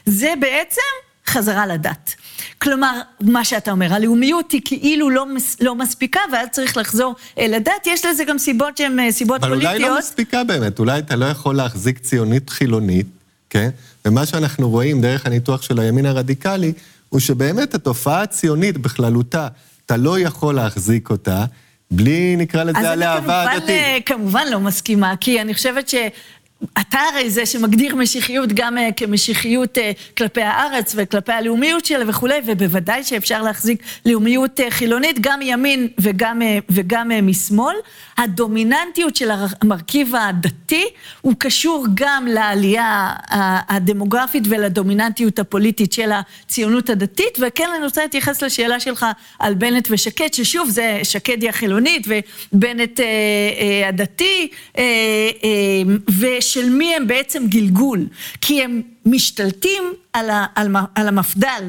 זה 0.06 0.34
בעצם 0.40 0.80
חזרה 1.26 1.66
לדת. 1.66 2.14
כלומר, 2.58 3.00
מה 3.20 3.44
שאתה 3.44 3.70
אומר, 3.70 3.92
הלאומיות 3.92 4.52
היא 4.52 4.60
כאילו 4.64 5.10
לא, 5.10 5.34
מס, 5.34 5.56
לא 5.60 5.74
מספיקה, 5.74 6.20
ואז 6.32 6.48
צריך 6.52 6.76
לחזור 6.76 7.14
אל 7.38 7.54
הדת, 7.54 7.86
יש 7.86 8.04
לזה 8.04 8.24
גם 8.24 8.38
סיבות 8.38 8.76
שהן 8.76 9.00
אה, 9.00 9.12
סיבות 9.12 9.40
אבל 9.44 9.48
פוליטיות. 9.48 9.74
אבל 9.74 9.84
אולי 9.84 9.94
לא 9.94 9.98
מספיקה 9.98 10.44
באמת, 10.44 10.78
אולי 10.78 10.98
אתה 10.98 11.16
לא 11.16 11.24
יכול 11.24 11.56
להחזיק 11.56 11.98
ציונית 11.98 12.50
חילונית, 12.50 13.06
כן? 13.50 13.70
ומה 14.04 14.26
שאנחנו 14.26 14.70
רואים 14.70 15.00
דרך 15.00 15.26
הניתוח 15.26 15.62
של 15.62 15.78
הימין 15.78 16.06
הרדיקלי, 16.06 16.72
הוא 17.08 17.20
שבאמת 17.20 17.74
התופעה 17.74 18.22
הציונית 18.22 18.78
בכללותה, 18.78 19.48
אתה 19.86 19.96
לא 19.96 20.18
יכול 20.18 20.54
להחזיק 20.54 21.10
אותה. 21.10 21.44
בלי, 21.90 22.36
נקרא 22.36 22.64
לזה, 22.64 22.90
הלהבה 22.90 23.42
הדתית. 23.42 23.62
אז 23.62 23.68
אני 23.68 24.02
כמובן 24.06 24.44
לא 24.50 24.60
מסכימה, 24.60 25.14
כי 25.20 25.40
אני 25.40 25.54
חושבת 25.54 25.88
ש... 25.88 25.94
אתה 26.80 26.98
הרי 27.12 27.30
זה 27.30 27.46
שמגדיר 27.46 27.94
משיחיות 27.96 28.52
גם 28.52 28.78
אה, 28.78 28.88
כמשיחיות 28.96 29.78
אה, 29.78 29.92
כלפי 30.16 30.42
הארץ 30.42 30.94
וכלפי 30.96 31.32
הלאומיות 31.32 31.84
שלה 31.84 32.04
וכולי, 32.08 32.40
ובוודאי 32.46 33.04
שאפשר 33.04 33.42
להחזיק 33.42 33.82
לאומיות 34.06 34.60
אה, 34.60 34.70
חילונית 34.70 35.16
גם 35.20 35.38
מימין 35.38 35.88
וגם, 35.98 36.42
וגם 36.70 37.10
משמאל. 37.22 37.76
הדומיננטיות 38.18 39.16
של 39.16 39.30
המרכיב 39.30 40.14
הדתי 40.14 40.84
הוא 41.20 41.34
קשור 41.38 41.86
גם 41.94 42.26
לעלייה 42.26 43.12
הדמוגרפית 43.68 44.44
ולדומיננטיות 44.48 45.38
הפוליטית 45.38 45.92
של 45.92 46.10
הציונות 46.12 46.90
הדתית, 46.90 47.38
וכן 47.40 47.68
אני 47.76 47.84
רוצה 47.84 48.02
להתייחס 48.02 48.42
לשאלה 48.42 48.80
שלך 48.80 49.06
על 49.38 49.54
בנט 49.54 49.88
ושקד, 49.90 50.34
ששוב 50.34 50.70
זה 50.70 51.00
שקד 51.02 51.42
היא 51.42 51.50
החילונית 51.50 52.06
ובנט 52.52 53.00
הדתי, 53.88 54.48
ושל 56.18 56.68
מי 56.70 56.94
הם 56.94 57.06
בעצם 57.06 57.46
גלגול, 57.46 58.06
כי 58.40 58.62
הם 58.62 58.82
משתלטים 59.10 59.92
על, 60.12 60.30
ה, 60.30 60.46
על, 60.54 60.68
על 60.94 61.08
המפד"ל, 61.08 61.62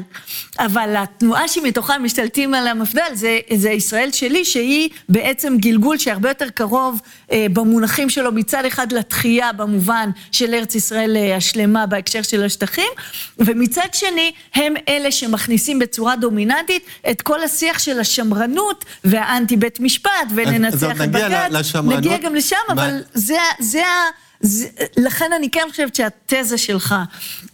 אבל 0.58 0.94
התנועה 0.96 1.48
שמתוכה 1.48 1.98
משתלטים 1.98 2.54
על 2.54 2.68
המפד"ל 2.68 3.14
זה, 3.14 3.38
זה 3.54 3.70
ישראל 3.70 4.12
שלי, 4.12 4.44
שהיא 4.44 4.88
בעצם 5.08 5.56
גלגול 5.58 5.98
שהרבה 5.98 6.28
יותר 6.28 6.48
קרוב 6.54 7.00
אה, 7.32 7.46
במונחים 7.52 8.10
שלו 8.10 8.32
מצד 8.32 8.64
אחד 8.64 8.92
לתחייה 8.92 9.52
במובן 9.52 10.10
של 10.32 10.54
ארץ 10.54 10.74
ישראל 10.74 11.16
אה, 11.16 11.36
השלמה 11.36 11.86
בהקשר 11.86 12.22
של 12.22 12.44
השטחים, 12.44 12.90
ומצד 13.38 13.88
שני 13.92 14.32
הם 14.54 14.74
אלה 14.88 15.12
שמכניסים 15.12 15.78
בצורה 15.78 16.16
דומיננטית 16.16 16.82
את 17.10 17.22
כל 17.22 17.42
השיח 17.42 17.78
של 17.78 18.00
השמרנות 18.00 18.84
והאנטי 19.04 19.56
בית 19.56 19.80
משפט 19.80 20.10
וננצח 20.34 21.00
את 21.00 21.10
בג"ץ, 21.10 21.74
נגיע 21.76 22.18
גם 22.18 22.34
לשם, 22.34 22.56
מה... 22.68 22.74
אבל 22.74 23.02
זה, 23.14 23.38
זה 23.60 23.86
ה... 23.86 24.29
זה, 24.40 24.66
לכן 24.96 25.30
אני 25.36 25.50
כן 25.50 25.66
חושבת 25.70 25.94
שהתזה 25.94 26.58
שלך, 26.58 26.94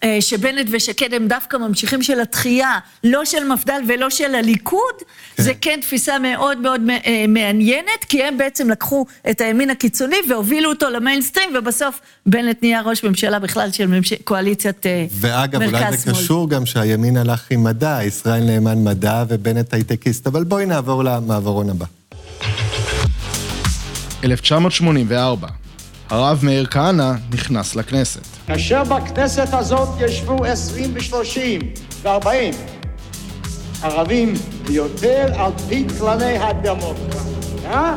אה, 0.04 0.18
שבנט 0.20 0.66
ושקד 0.70 1.14
הם 1.14 1.28
דווקא 1.28 1.56
ממשיכים 1.56 2.02
של 2.02 2.20
התחייה, 2.20 2.78
לא 3.04 3.24
של 3.24 3.44
מפד"ל 3.44 3.82
ולא 3.88 4.10
של 4.10 4.34
הליכוד, 4.34 4.94
כן. 5.36 5.42
זה 5.42 5.52
כן 5.60 5.78
תפיסה 5.82 6.18
מאוד 6.18 6.58
מאוד 6.58 6.80
אה, 6.90 7.24
מעניינת, 7.28 8.04
כי 8.08 8.24
הם 8.24 8.38
בעצם 8.38 8.70
לקחו 8.70 9.06
את 9.30 9.40
הימין 9.40 9.70
הקיצוני 9.70 10.16
והובילו 10.28 10.70
אותו 10.70 10.90
למיינסטרים, 10.90 11.50
ובסוף 11.58 12.00
בנט 12.26 12.62
נהיה 12.62 12.82
ראש 12.82 13.04
ממשלה 13.04 13.38
בכלל 13.38 13.72
של 13.72 13.86
ממש... 13.86 14.12
קואליציית 14.24 14.86
מרכז 14.86 15.20
שמאל. 15.20 15.32
ואגב, 15.32 15.62
אולי 15.62 15.96
זה 15.96 16.10
קשור 16.10 16.50
גם 16.50 16.66
שהימין 16.66 17.16
הלך 17.16 17.46
עם 17.50 17.64
מדע, 17.64 17.98
ישראל 18.04 18.42
נאמן 18.44 18.84
מדע 18.84 19.24
ובנט 19.28 19.74
הייטקיסט, 19.74 20.26
אבל 20.26 20.44
בואי 20.44 20.66
נעבור 20.66 21.04
למעברון 21.04 21.70
הבא. 21.70 21.86
1984 24.24 25.65
הרב 26.10 26.40
מאיר 26.42 26.66
כהנא 26.66 27.12
נכנס 27.32 27.76
לכנסת. 27.76 28.20
כאשר 28.46 28.84
בכנסת 28.84 29.48
הזאת 29.52 29.88
ישבו 30.00 30.44
עשרים 30.44 30.90
ושלושים 30.94 31.60
וארבעים 32.02 32.54
ערבים 33.82 34.34
ביותר 34.66 35.32
על 35.34 35.52
פי 35.68 35.86
כללי 35.98 36.38
הדמוקרטיה, 36.38 37.96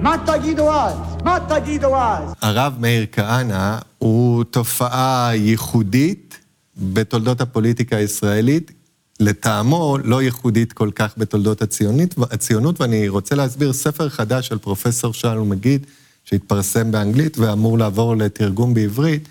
מה 0.00 0.16
תגידו 0.26 0.72
אז? 0.72 0.94
מה 1.24 1.38
תגידו 1.48 1.96
אז? 1.96 2.32
הרב 2.42 2.74
מאיר 2.78 3.06
כהנא 3.12 3.78
הוא 3.98 4.44
תופעה 4.44 5.30
ייחודית 5.34 6.38
בתולדות 6.76 7.40
הפוליטיקה 7.40 7.96
הישראלית, 7.96 8.72
לטעמו 9.20 9.98
לא 10.04 10.22
ייחודית 10.22 10.72
כל 10.72 10.90
כך 10.94 11.14
בתולדות 11.16 11.62
הציונית, 11.62 12.14
הציונות, 12.30 12.80
ואני 12.80 13.08
רוצה 13.08 13.34
להסביר 13.34 13.72
ספר 13.72 14.08
חדש 14.08 14.48
של 14.48 14.58
פרופסור 14.58 15.14
שלום 15.14 15.50
מגיד, 15.50 15.86
שהתפרסם 16.30 16.90
באנגלית 16.90 17.38
ואמור 17.38 17.78
לעבור 17.78 18.16
לתרגום 18.16 18.74
בעברית, 18.74 19.28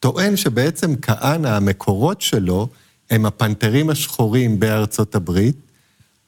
טוען 0.00 0.36
שבעצם 0.36 0.94
כהנא, 1.02 1.48
המקורות 1.48 2.20
שלו, 2.20 2.68
הם 3.10 3.26
הפנתרים 3.26 3.90
השחורים 3.90 4.60
בארצות 4.60 5.14
הברית, 5.14 5.56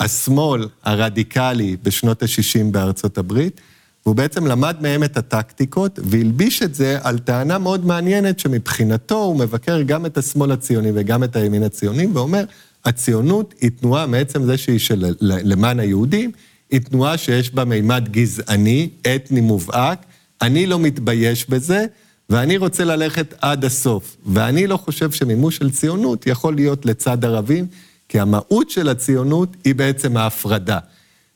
השמאל 0.00 0.68
הרדיקלי 0.82 1.76
בשנות 1.82 2.22
ה-60 2.22 2.64
בארצות 2.70 3.18
הברית, 3.18 3.60
והוא 4.06 4.16
בעצם 4.16 4.46
למד 4.46 4.76
מהם 4.80 5.04
את 5.04 5.16
הטקטיקות 5.16 5.98
והלביש 6.02 6.62
את 6.62 6.74
זה 6.74 6.98
על 7.02 7.18
טענה 7.18 7.58
מאוד 7.58 7.86
מעניינת 7.86 8.38
שמבחינתו 8.38 9.18
הוא 9.18 9.36
מבקר 9.36 9.82
גם 9.82 10.06
את 10.06 10.18
השמאל 10.18 10.52
הציוני 10.52 10.90
וגם 10.94 11.24
את 11.24 11.36
הימין 11.36 11.62
הציוני, 11.62 12.06
ואומר, 12.06 12.44
הציונות 12.84 13.54
היא 13.60 13.70
תנועה 13.80 14.06
מעצם 14.06 14.44
זה 14.44 14.58
שהיא 14.58 14.78
של 14.78 15.14
למען 15.20 15.80
היהודים, 15.80 16.30
היא 16.70 16.80
תנועה 16.80 17.18
שיש 17.18 17.54
בה 17.54 17.64
מימד 17.64 18.08
גזעני, 18.10 18.88
אתני 19.14 19.40
מובהק, 19.40 20.06
אני 20.42 20.66
לא 20.66 20.78
מתבייש 20.78 21.50
בזה, 21.50 21.86
ואני 22.30 22.56
רוצה 22.56 22.84
ללכת 22.84 23.34
עד 23.40 23.64
הסוף. 23.64 24.16
ואני 24.26 24.66
לא 24.66 24.76
חושב 24.76 25.10
שמימוש 25.10 25.56
של 25.56 25.70
ציונות 25.70 26.26
יכול 26.26 26.54
להיות 26.54 26.86
לצד 26.86 27.24
ערבים, 27.24 27.66
כי 28.08 28.20
המהות 28.20 28.70
של 28.70 28.88
הציונות 28.88 29.56
היא 29.64 29.74
בעצם 29.74 30.16
ההפרדה. 30.16 30.78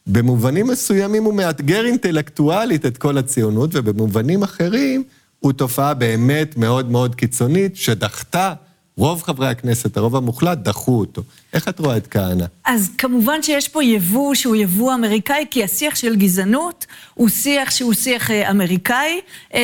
במובנים 0.07 0.67
מסוימים 0.67 1.25
הוא 1.25 1.35
מאתגר 1.35 1.87
אינטלקטואלית 1.87 2.87
את 2.87 2.99
כל 2.99 3.19
הציונות, 3.19 3.71
ובמובנים 3.73 4.43
אחרים 4.43 5.05
הוא 5.41 5.53
תופעה 5.53 5.95
באמת 5.95 6.57
מאוד 6.57 6.91
מאוד 6.91 7.15
קיצונית, 7.15 7.77
שדחתה 7.77 8.55
רוב 8.97 9.23
חברי 9.23 9.49
הכנסת, 9.49 9.97
הרוב 9.97 10.17
המוחלט, 10.17 10.59
דחו 10.59 11.01
אותו. 11.01 11.23
איך 11.57 11.69
את 11.69 11.79
רואה 11.79 11.97
את 11.97 12.07
כהנא? 12.07 12.45
אז 12.65 12.91
כמובן 12.99 13.43
שיש 13.43 13.69
פה 13.69 13.85
יבוא 13.85 14.35
שהוא 14.35 14.57
יבוא 14.57 14.95
אמריקאי, 14.95 15.45
כי 15.51 15.65
השיח 15.65 15.95
של 15.95 16.17
גזענות 16.17 16.87
הוא 17.15 17.29
שיח 17.29 17.71
שהוא 17.71 17.95
שיח 17.95 18.31
אה, 18.31 18.51
אמריקאי, 18.51 19.21
אה, 19.55 19.61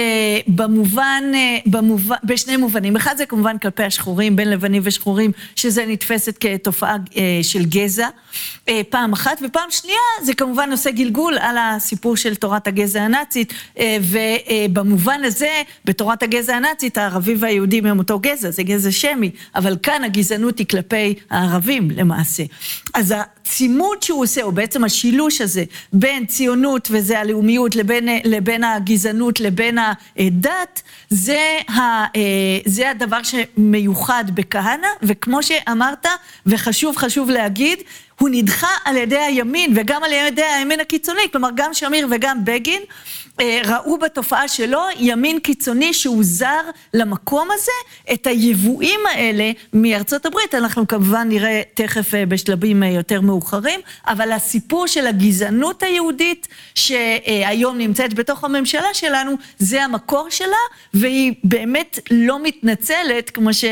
במובן, 0.49 1.23
אה, 1.35 1.59
במובן, 1.67 2.17
בשני 2.25 2.57
מובנים. 2.57 2.97
אחד 2.97 3.17
זה 3.17 3.27
כמובן 3.27 3.59
כלפי 3.59 3.83
השחורים, 3.83 4.37
בין 4.37 4.51
לבנים 4.51 4.83
ושחורים, 4.85 5.33
שזה 5.57 5.87
נתפסת 5.87 6.37
כתופעה 6.41 6.97
של 7.43 7.65
גזע, 7.65 8.09
פעם 8.91 9.13
אחת, 9.13 9.39
ופעם 9.43 9.71
שנייה 9.71 9.99
זה 10.23 10.35
כמובן 10.35 10.71
עושה 10.71 10.91
גלגול 10.91 11.39
על 11.39 11.57
הסיפור 11.59 12.17
של 12.17 12.35
תורת 12.35 12.67
הגזע 12.67 13.03
הנאצית, 13.03 13.53
ובמובן 14.01 15.21
הזה, 15.25 15.63
בתורת 15.85 16.23
הגזע 16.23 16.57
הנאצית, 16.57 16.99
הערבי 16.99 17.35
והיהודים 17.39 17.87
הם 17.87 17.99
אותו 17.99 18.19
גזע, 18.19 18.51
זה 18.51 18.63
גזע 18.63 18.91
שמי, 18.91 19.31
אבל 19.55 19.77
כאן 19.83 20.05
הגזענות 20.05 20.59
היא 20.59 20.67
כלפי 20.67 21.15
הערבים. 21.31 21.82
אחרים 21.83 21.99
למעשה. 21.99 22.43
אז 22.95 23.15
הצימוד 23.17 24.03
שהוא 24.03 24.23
עושה, 24.23 24.43
או 24.43 24.53
בעצם 24.53 24.85
השילוש 24.85 25.41
הזה 25.41 25.65
בין 25.93 26.27
ציונות 26.27 26.89
וזה 26.91 27.19
הלאומיות 27.19 27.77
לבין, 27.77 28.09
לבין 28.25 28.65
הגזענות 28.65 29.41
לבין 29.41 29.79
הדת, 30.19 30.83
זה, 31.11 31.59
ה, 31.69 31.81
אה, 31.81 32.59
זה 32.67 32.91
הדבר 32.91 33.21
שמיוחד 33.23 34.25
בכהנא, 34.35 34.89
וכמו 35.03 35.43
שאמרת, 35.43 36.07
וחשוב 36.47 36.97
חשוב 36.97 37.31
להגיד, 37.31 37.79
הוא 38.19 38.29
נדחה 38.33 38.71
על 38.85 38.97
ידי 38.97 39.19
הימין 39.19 39.73
וגם 39.77 40.05
על 40.05 40.13
ידי 40.13 40.43
הימין 40.43 40.81
הקיצוני, 40.81 41.23
כלומר 41.33 41.49
גם 41.55 41.75
שמיר 41.75 42.07
וגם 42.11 42.45
בגין 42.45 42.83
אה, 43.41 43.61
ראו 43.65 43.99
בתופעה 43.99 44.49
שלו 44.49 44.81
ימין 44.99 45.41
קיצוני 45.41 45.95
שהוא 45.95 46.25
זר 46.25 46.61
למקום 46.95 47.49
הזה, 47.55 47.73
את 48.13 48.27
היבואים 48.27 49.01
האלה 49.11 49.51
מארצות 49.73 50.27
הברית, 50.27 50.55
אנחנו 50.55 50.89
כמובן 50.89 51.29
נראה 51.29 51.63
תכף 51.75 52.15
אה, 52.15 52.27
בשלבים 52.27 52.83
אה, 52.83 52.89
יותר 52.89 53.21
מאוחרים, 53.21 53.81
אבל 54.07 54.33
הסיפור 54.33 54.87
של 54.87 55.07
הגזענות 55.07 55.83
היהודית 55.83 56.49
שהיום 56.75 57.79
נמצאת 57.79 58.15
בתוך 58.15 58.45
הממשלה 58.45 58.95
שלנו, 58.95 59.33
זה 59.59 59.85
המקור 59.85 60.31
שלה, 60.31 60.57
והיא 60.95 61.33
באמת 61.45 61.99
לא 62.11 62.43
מתנצלת, 62.43 63.31
כמו, 63.31 63.55
ש, 63.55 63.65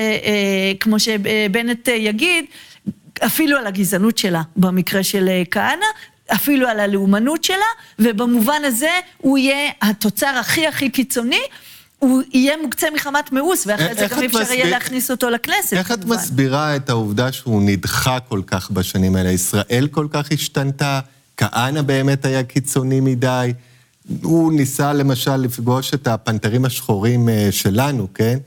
כמו 0.80 1.00
שבנט 1.00 1.88
יגיד, 1.88 2.44
אפילו 3.26 3.58
על 3.58 3.66
הגזענות 3.66 4.18
שלה 4.18 4.42
במקרה 4.56 5.02
של 5.02 5.28
כהנא, 5.50 5.86
אפילו 6.34 6.68
על 6.68 6.80
הלאומנות 6.80 7.44
שלה, 7.44 7.70
ובמובן 7.98 8.60
הזה 8.64 8.90
הוא 9.18 9.38
יהיה 9.38 9.70
התוצר 9.82 10.26
הכי 10.26 10.66
הכי 10.66 10.90
קיצוני. 10.90 11.42
הוא 11.98 12.22
יהיה 12.32 12.56
מוקצה 12.62 12.86
מחמת 12.94 13.32
מאוס, 13.32 13.66
ואחרי 13.66 13.94
זה 13.94 14.06
גם 14.06 14.22
אפשר 14.22 14.52
יהיה 14.52 14.70
להכניס 14.70 15.10
אותו 15.10 15.30
לכנסת. 15.30 15.72
איך 15.72 15.92
את 15.92 16.04
מסבירה 16.04 16.76
את 16.76 16.90
העובדה 16.90 17.32
שהוא 17.32 17.62
נדחה 17.62 18.20
כל 18.20 18.42
כך 18.46 18.70
בשנים 18.70 19.16
האלה? 19.16 19.30
ישראל 19.30 19.88
כל 19.90 20.06
כך 20.10 20.32
השתנתה, 20.32 21.00
כהנא 21.36 21.82
באמת 21.82 22.24
היה 22.24 22.42
קיצוני 22.42 23.00
מדי, 23.00 23.52
הוא 24.22 24.52
ניסה 24.52 24.92
למשל 24.92 25.36
לפגוש 25.36 25.94
את 25.94 26.06
הפנתרים 26.06 26.64
השחורים 26.64 27.28
אה, 27.28 27.48
שלנו, 27.50 28.08
כן? 28.14 28.38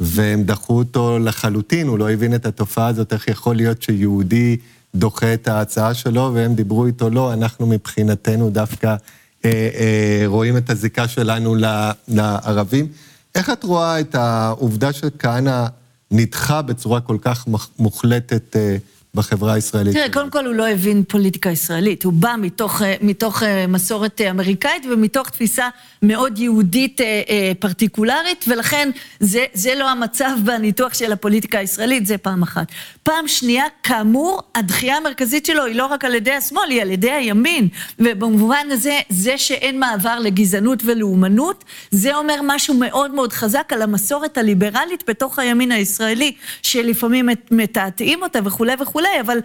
והם 0.00 0.44
דחו 0.44 0.78
אותו 0.78 1.18
לחלוטין, 1.18 1.88
הוא 1.88 1.98
לא 1.98 2.10
הבין 2.10 2.34
את 2.34 2.46
התופעה 2.46 2.86
הזאת, 2.86 3.12
איך 3.12 3.28
יכול 3.28 3.56
להיות 3.56 3.82
שיהודי 3.82 4.56
דוחה 4.94 5.34
את 5.34 5.48
ההצעה 5.48 5.94
שלו, 5.94 6.30
והם 6.34 6.54
דיברו 6.54 6.86
איתו, 6.86 7.10
לא, 7.10 7.32
אנחנו 7.32 7.66
מבחינתנו 7.66 8.50
דווקא 8.50 8.96
אה, 9.44 9.50
אה, 9.74 10.22
רואים 10.26 10.56
את 10.56 10.70
הזיקה 10.70 11.08
שלנו 11.08 11.56
לערבים. 12.08 12.88
איך 13.34 13.50
את 13.50 13.64
רואה 13.64 14.00
את 14.00 14.14
העובדה 14.14 14.92
שכהנא 14.92 15.66
נדחה 16.10 16.62
בצורה 16.62 17.00
כל 17.00 17.16
כך 17.20 17.46
מוחלטת 17.78 18.56
אה, 18.56 18.76
בחברה 19.14 19.52
הישראלית. 19.52 19.94
תראה, 19.94 20.12
קודם 20.12 20.30
כל 20.30 20.46
הוא 20.46 20.54
לא 20.54 20.68
הבין 20.68 21.02
פוליטיקה 21.08 21.50
ישראלית, 21.50 22.04
הוא 22.04 22.12
בא 22.12 22.34
מתוך, 22.38 22.82
אה, 22.82 22.94
מתוך 23.00 23.42
אה, 23.42 23.66
מסורת 23.66 24.20
אה, 24.20 24.30
אמריקאית 24.30 24.86
ומתוך 24.90 25.28
תפיסה 25.28 25.68
מאוד 26.02 26.38
יהודית 26.38 27.00
פרטיקולרית, 27.58 28.44
ולכן 28.48 28.90
זה, 29.20 29.44
זה 29.54 29.74
לא 29.74 29.90
המצב 29.90 30.30
בניתוח 30.44 30.94
של 30.94 31.12
הפוליטיקה 31.12 31.58
הישראלית, 31.58 32.06
זה 32.06 32.18
פעם 32.18 32.42
אחת. 32.42 32.66
פעם 33.02 33.28
שנייה, 33.28 33.64
כאמור, 33.82 34.42
הדחייה 34.54 34.96
המרכזית 34.96 35.46
שלו 35.46 35.64
היא 35.64 35.74
לא 35.74 35.86
רק 35.86 36.04
על 36.04 36.14
ידי 36.14 36.32
השמאל, 36.32 36.70
היא 36.70 36.82
על 36.82 36.90
ידי 36.90 37.10
הימין, 37.10 37.68
ובמובן 37.98 38.66
הזה, 38.70 39.00
זה 39.08 39.38
שאין 39.38 39.80
מעבר 39.80 40.18
לגזענות 40.18 40.82
ולאומנות, 40.84 41.64
זה 41.90 42.16
אומר 42.16 42.40
משהו 42.42 42.74
מאוד 42.74 43.14
מאוד 43.14 43.32
חזק 43.32 43.72
על 43.72 43.82
המסורת 43.82 44.38
הליברלית 44.38 45.04
בתוך 45.08 45.38
הימין 45.38 45.72
הישראלי, 45.72 46.32
שלפעמים 46.62 47.28
מתעתעים 47.50 48.22
אותה 48.22 48.38
וכולי 48.44 48.72
וכולי. 48.80 49.03
וכולי, 49.04 49.20
אבל 49.20 49.38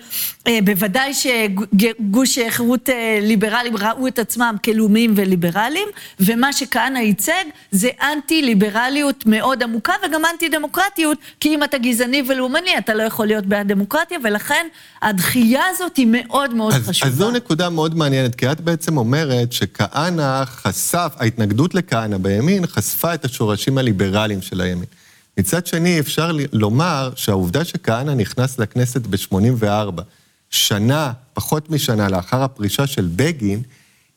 אה, 0.48 0.60
בוודאי 0.64 1.14
שגוש 1.14 2.40
חירות 2.50 2.90
אה, 2.90 3.20
ליברלים 3.22 3.78
ראו 3.78 4.08
את 4.08 4.20
עצמם 4.20 4.56
כלאומיים 4.64 5.14
וליברליים, 5.16 5.88
ומה 6.20 6.54
שכהנא 6.54 7.00
ייצג 7.00 7.44
זה 7.72 7.90
אנטי-ליברליות 8.02 9.24
מאוד 9.26 9.64
עמוקה 9.64 9.94
וגם 10.08 10.22
אנטי-דמוקרטיות, 10.34 11.18
כי 11.40 11.50
אם 11.56 11.64
אתה 11.64 11.78
גזעני 11.78 12.24
ולאומני 12.28 12.78
אתה 12.78 12.94
לא 12.94 13.04
יכול 13.04 13.28
להיות 13.28 13.46
בעד 13.46 13.68
דמוקרטיה, 13.68 14.18
ולכן 14.24 14.68
הדחייה 15.02 15.64
הזאת 15.70 15.98
היא 15.98 16.08
מאוד 16.10 16.54
מאוד 16.54 16.74
אז, 16.74 16.88
חשובה. 16.90 17.12
אז 17.12 17.18
זו 17.18 17.32
נקודה 17.32 17.70
מאוד 17.70 17.96
מעניינת, 17.96 18.36
כי 18.36 18.52
את 18.52 18.62
בעצם 18.62 18.98
אומרת 18.98 19.54
שכהנא 19.54 20.46
חשף, 20.46 21.14
ההתנגדות 21.18 21.76
לכהנא 21.76 22.18
בימין 22.18 22.68
חשפה 22.68 23.14
את 23.14 23.26
השורשים 23.26 23.78
הליברליים 23.78 24.42
של 24.42 24.62
הימין. 24.62 24.99
מצד 25.40 25.68
שני, 25.68 26.00
אפשר 26.00 26.32
לומר 26.54 27.12
שהעובדה 27.16 27.66
שכהנא 27.66 28.14
נכנס 28.14 28.60
לכנסת 28.60 29.02
ב-84, 29.08 30.02
שנה, 30.50 31.12
פחות 31.34 31.70
משנה 31.70 32.10
לאחר 32.10 32.44
הפרישה 32.44 32.88
של 32.88 33.10
בגין, 33.16 33.62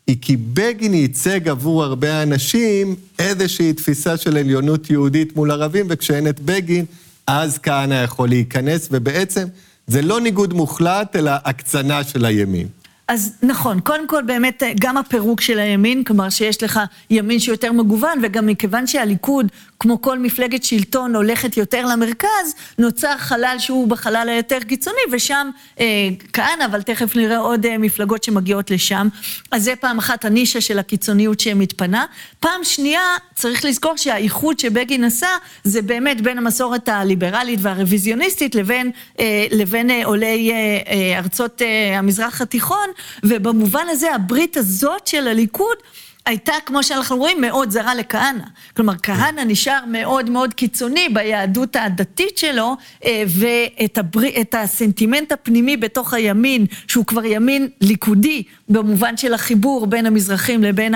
היא 0.06 0.16
כי 0.20 0.37
בגין 0.37 0.94
ייצג 0.94 1.48
עבור 1.48 1.85
הרבה 1.85 2.22
אנשים 2.22 2.96
איזושהי 3.18 3.72
תפיסה 3.72 4.16
של 4.16 4.37
עליונות 4.37 4.90
יהודית 4.90 5.37
מול 5.37 5.50
ערבים, 5.50 5.87
וכשאין 5.88 6.28
את 6.28 6.40
בגין, 6.40 6.85
אז 7.26 7.58
כהנא 7.58 7.94
יכול 7.94 8.28
להיכנס, 8.28 8.88
ובעצם 8.90 9.46
זה 9.87 10.02
לא 10.02 10.20
ניגוד 10.20 10.54
מוחלט, 10.54 11.16
אלא 11.16 11.32
הקצנה 11.44 12.04
של 12.04 12.24
הימין. 12.24 12.66
אז 13.08 13.32
נכון, 13.42 13.80
קודם 13.80 14.06
כל 14.06 14.22
באמת 14.26 14.62
גם 14.80 14.96
הפירוק 14.96 15.40
של 15.40 15.58
הימין, 15.58 16.04
כלומר 16.04 16.30
שיש 16.30 16.62
לך 16.62 16.80
ימין 17.11 17.40
שיותר 17.40 17.72
מגוון, 17.72 18.20
וגם 18.22 18.46
מכיוון 18.46 18.87
שהליכוד, 18.87 19.46
כמו 19.83 20.03
כל 20.03 20.18
מפלגת 20.18 20.64
שלטון, 20.64 21.16
הולכת 21.16 21.57
יותר 21.57 21.87
למרכז, 21.87 22.55
נוצר 22.79 23.18
חלל 23.18 23.57
שהוא 23.59 23.88
בחלל 23.88 24.29
היותר 24.29 24.59
קיצוני, 24.68 25.01
ושם 25.12 25.51
אה, 25.81 25.85
כהנא, 26.33 26.64
אבל 26.64 26.83
תכף 26.83 27.16
נראה 27.16 27.38
עוד 27.38 27.66
אה, 27.66 27.79
מפלגות 27.79 28.25
שמגיעות 28.25 28.71
לשם. 28.71 29.09
אז 29.51 29.64
זה 29.64 29.77
פעם 29.77 29.99
אחת 29.99 30.25
הנישה 30.25 30.61
של 30.61 30.79
הקיצוניות 30.79 31.40
שמתפנה. 31.40 32.05
פעם 32.40 32.64
שנייה, 32.64 33.01
צריך 33.35 33.64
לזכור 33.64 33.97
שהאיחוד 33.97 34.59
שבגין 34.59 35.05
עשה, 35.05 35.29
זה 35.64 35.83
באמת 35.83 36.21
בין 36.21 36.38
המסורת 36.38 36.88
הליברלית 36.88 37.59
והרוויזיוניסטית 37.62 38.55
לבין, 38.55 38.90
אה, 39.21 39.47
לבין 39.51 39.90
אה, 39.90 40.05
עולי 40.05 40.53
אה, 40.53 40.57
אה, 40.92 41.18
ארצות 41.18 41.62
אה, 41.62 41.99
המזרח 41.99 42.40
התיכון. 42.40 42.88
ובמובן 43.23 43.87
הזה 43.90 44.14
הברית 44.14 44.57
הזאת 44.57 45.07
של 45.07 45.29
הליכוד 45.29 45.77
הייתה, 46.26 46.52
כמו 46.66 46.82
שאנחנו 46.82 47.16
רואים, 47.16 47.40
מאוד 47.40 47.70
זרה 47.70 47.94
לכהנא. 47.94 48.44
כלומר, 48.76 48.92
כהנא 49.02 49.40
נשאר 49.46 49.80
מאוד 49.87 50.30
מאוד 50.30 50.54
קיצוני 50.54 51.08
ביהדות 51.08 51.76
הדתית 51.76 52.38
שלו, 52.38 52.76
אה, 53.04 53.24
ואת 53.26 53.98
הבר... 53.98 54.20
הסנטימנט 54.52 55.32
הפנימי 55.32 55.76
בתוך 55.76 56.14
הימין, 56.14 56.66
שהוא 56.88 57.04
כבר 57.04 57.24
ימין 57.24 57.68
ליכודי, 57.80 58.42
במובן 58.68 59.16
של 59.16 59.35
החיבור 59.35 59.87
בין 59.87 60.06
המזרחים 60.06 60.64
לבין 60.64 60.94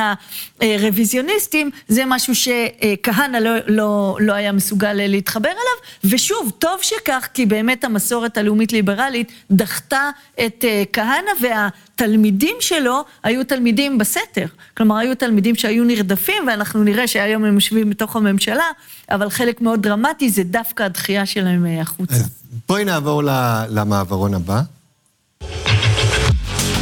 הרוויזיוניסטים, 0.60 1.70
זה 1.88 2.02
משהו 2.06 2.34
שכהנא 2.34 3.36
לא, 3.36 3.50
לא, 3.66 4.16
לא 4.20 4.32
היה 4.32 4.52
מסוגל 4.52 4.92
להתחבר 4.92 5.48
אליו, 5.48 6.12
ושוב, 6.12 6.52
טוב 6.58 6.82
שכך, 6.82 7.28
כי 7.34 7.46
באמת 7.46 7.84
המסורת 7.84 8.38
הלאומית 8.38 8.72
ליברלית 8.72 9.32
דחתה 9.50 10.10
את 10.46 10.64
אה, 10.64 10.82
כהנא, 10.92 11.30
וה... 11.40 11.68
התלמידים 11.96 12.56
שלו 12.60 13.04
היו 13.22 13.44
תלמידים 13.44 13.98
בסתר. 13.98 14.46
כלומר, 14.76 14.96
היו 14.96 15.14
תלמידים 15.14 15.54
שהיו 15.54 15.84
נרדפים, 15.84 16.42
ואנחנו 16.46 16.84
נראה 16.84 17.06
שהיום 17.06 17.44
הם 17.44 17.54
יושבים 17.54 17.90
בתוך 17.90 18.16
הממשלה, 18.16 18.64
אבל 19.10 19.30
חלק 19.30 19.60
מאוד 19.60 19.82
דרמטי 19.82 20.30
זה 20.30 20.42
דווקא 20.44 20.82
הדחייה 20.82 21.26
שלהם 21.26 21.66
אה, 21.66 21.80
החוצה. 21.80 22.14
אז 22.14 22.30
בואי 22.68 22.84
נעבור 22.84 23.22
למעברון 23.70 24.34
הבא. 24.34 24.62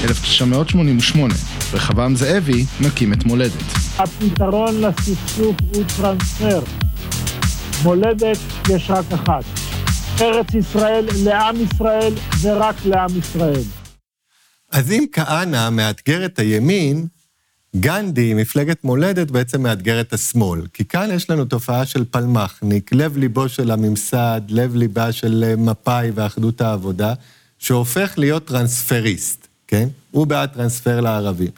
1988, 0.04 1.34
רחבעם 1.72 2.16
זאבי 2.16 2.64
מקים 2.80 3.12
את 3.12 3.24
מולדת. 3.24 3.52
הפתרון 3.98 4.80
לסכסוך 4.80 5.56
הוא 5.74 5.84
טרנספר. 5.96 6.60
מולדת 7.82 8.38
יש 8.70 8.90
רק 8.90 9.04
אחת. 9.12 9.44
ארץ 10.20 10.54
ישראל 10.54 11.06
לעם 11.24 11.56
ישראל 11.60 12.12
ורק 12.42 12.74
לעם 12.84 13.10
ישראל. 13.18 13.83
אז 14.74 14.92
אם 14.92 15.04
כהנא 15.12 15.70
מאתגר 15.70 16.24
את 16.24 16.38
הימין, 16.38 17.06
גנדי, 17.76 18.34
מפלגת 18.34 18.84
מולדת, 18.84 19.30
בעצם 19.30 19.62
מאתגר 19.62 20.00
את 20.00 20.12
השמאל. 20.12 20.60
כי 20.72 20.84
כאן 20.84 21.08
יש 21.12 21.30
לנו 21.30 21.44
תופעה 21.44 21.86
של 21.86 22.04
פלמחניק, 22.10 22.92
לב 22.92 23.16
ליבו 23.16 23.48
של 23.48 23.70
הממסד, 23.70 24.40
לב 24.48 24.76
ליבה 24.76 25.12
של 25.12 25.54
מפא"י 25.58 26.10
ואחדות 26.14 26.60
העבודה, 26.60 27.14
שהופך 27.58 28.14
להיות 28.16 28.46
טרנספריסט, 28.46 29.46
כן? 29.66 29.88
הוא 30.10 30.26
בעד 30.26 30.48
טרנספר 30.48 31.00
לערבים. 31.00 31.50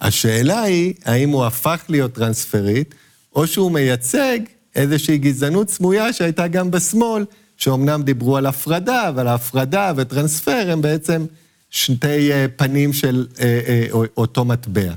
השאלה 0.00 0.62
היא, 0.62 0.94
האם 1.04 1.30
הוא 1.30 1.44
הפך 1.44 1.84
להיות 1.88 2.12
טרנספריסט, 2.12 2.94
או 3.34 3.46
שהוא 3.46 3.72
מייצג 3.72 4.38
איזושהי 4.74 5.18
גזענות 5.18 5.70
סמויה 5.70 6.12
שהייתה 6.12 6.48
גם 6.48 6.70
בשמאל, 6.70 7.24
שאומנם 7.56 8.02
דיברו 8.02 8.36
על 8.36 8.46
הפרדה, 8.46 9.08
אבל 9.08 9.26
ההפרדה 9.26 9.92
וטרנספר 9.96 10.68
הם 10.72 10.82
בעצם 10.82 11.26
שתי 11.72 12.32
אה, 12.32 12.46
פנים 12.56 12.92
של 12.92 13.26
אה, 13.40 13.60
אה, 13.68 13.86
אותו 14.16 14.44
מטבע. 14.44 14.92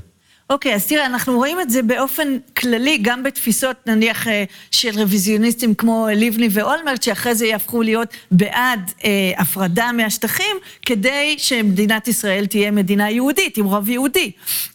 אוקיי, 0.50 0.72
okay, 0.72 0.74
אז 0.74 0.86
תראה, 0.86 1.06
אנחנו 1.06 1.36
רואים 1.36 1.60
את 1.60 1.70
זה 1.70 1.82
באופן 1.82 2.36
כללי, 2.56 2.98
גם 3.02 3.22
בתפיסות 3.22 3.76
נניח 3.86 4.26
של 4.70 4.90
רוויזיוניסטים 5.00 5.74
כמו 5.74 6.08
לבני 6.16 6.48
ואולמרט, 6.50 7.02
שאחרי 7.02 7.34
זה 7.34 7.46
יהפכו 7.46 7.82
להיות 7.82 8.08
בעד 8.30 8.92
אה, 9.04 9.32
הפרדה 9.38 9.92
מהשטחים, 9.92 10.56
כדי 10.82 11.34
שמדינת 11.38 12.08
ישראל 12.08 12.46
תהיה 12.46 12.70
מדינה 12.70 13.10
יהודית, 13.10 13.56
עם 13.56 13.64
רוב 13.64 13.88
יהודי. 13.88 14.30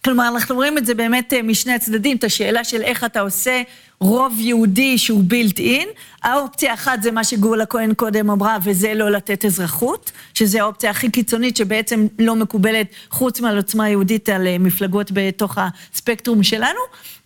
כלומר, 0.06 0.28
אנחנו 0.28 0.56
רואים 0.56 0.78
את 0.78 0.86
זה 0.86 0.94
באמת 0.94 1.34
משני 1.44 1.74
הצדדים, 1.74 2.18
את 2.18 2.24
השאלה 2.24 2.64
של 2.64 2.82
איך 2.82 3.04
אתה 3.04 3.20
עושה 3.20 3.62
רוב 4.02 4.34
יהודי 4.40 4.98
שהוא 4.98 5.24
בילט 5.24 5.60
אין. 5.60 5.88
האופציה 6.24 6.74
אחת 6.74 7.04
זה 7.04 7.12
מה 7.12 7.24
שגאולה 7.24 7.66
כהן 7.66 7.94
קודם 7.94 8.30
אמרה, 8.30 8.58
וזה 8.64 8.94
לא 8.94 9.12
לתת 9.12 9.46
אזרחות, 9.46 10.12
שזה 10.34 10.62
האופציה 10.62 10.90
הכי 10.90 11.12
קיצונית 11.12 11.58
שבעצם 11.58 12.08
לא 12.20 12.36
מקובלת 12.36 12.88
חוץ 13.10 13.40
מעל 13.40 13.58
עוצמה 13.58 13.90
יהודית 13.90 14.30
על 14.30 14.48
אה, 14.48 14.58
מפלגות 14.60 15.12
בתוך 15.14 15.58
הספקטרום 15.58 16.44
שלנו. 16.44 16.80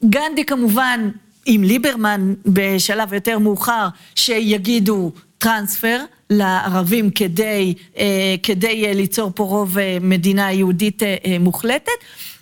גנדי 0.05 0.45
כמובן 0.45 1.09
עם 1.45 1.63
ליברמן 1.63 2.33
בשלב 2.45 3.13
יותר 3.13 3.39
מאוחר, 3.39 3.87
שיגידו 4.15 5.11
טרנספר 5.37 5.99
לערבים 6.29 7.09
כדי, 7.09 7.73
אה, 7.97 8.35
כדי 8.43 8.85
אה, 8.85 8.93
ליצור 8.93 9.31
פה 9.35 9.43
רוב 9.43 9.77
מדינה 10.01 10.51
יהודית 10.51 11.01
מוחלטת. 11.39 11.91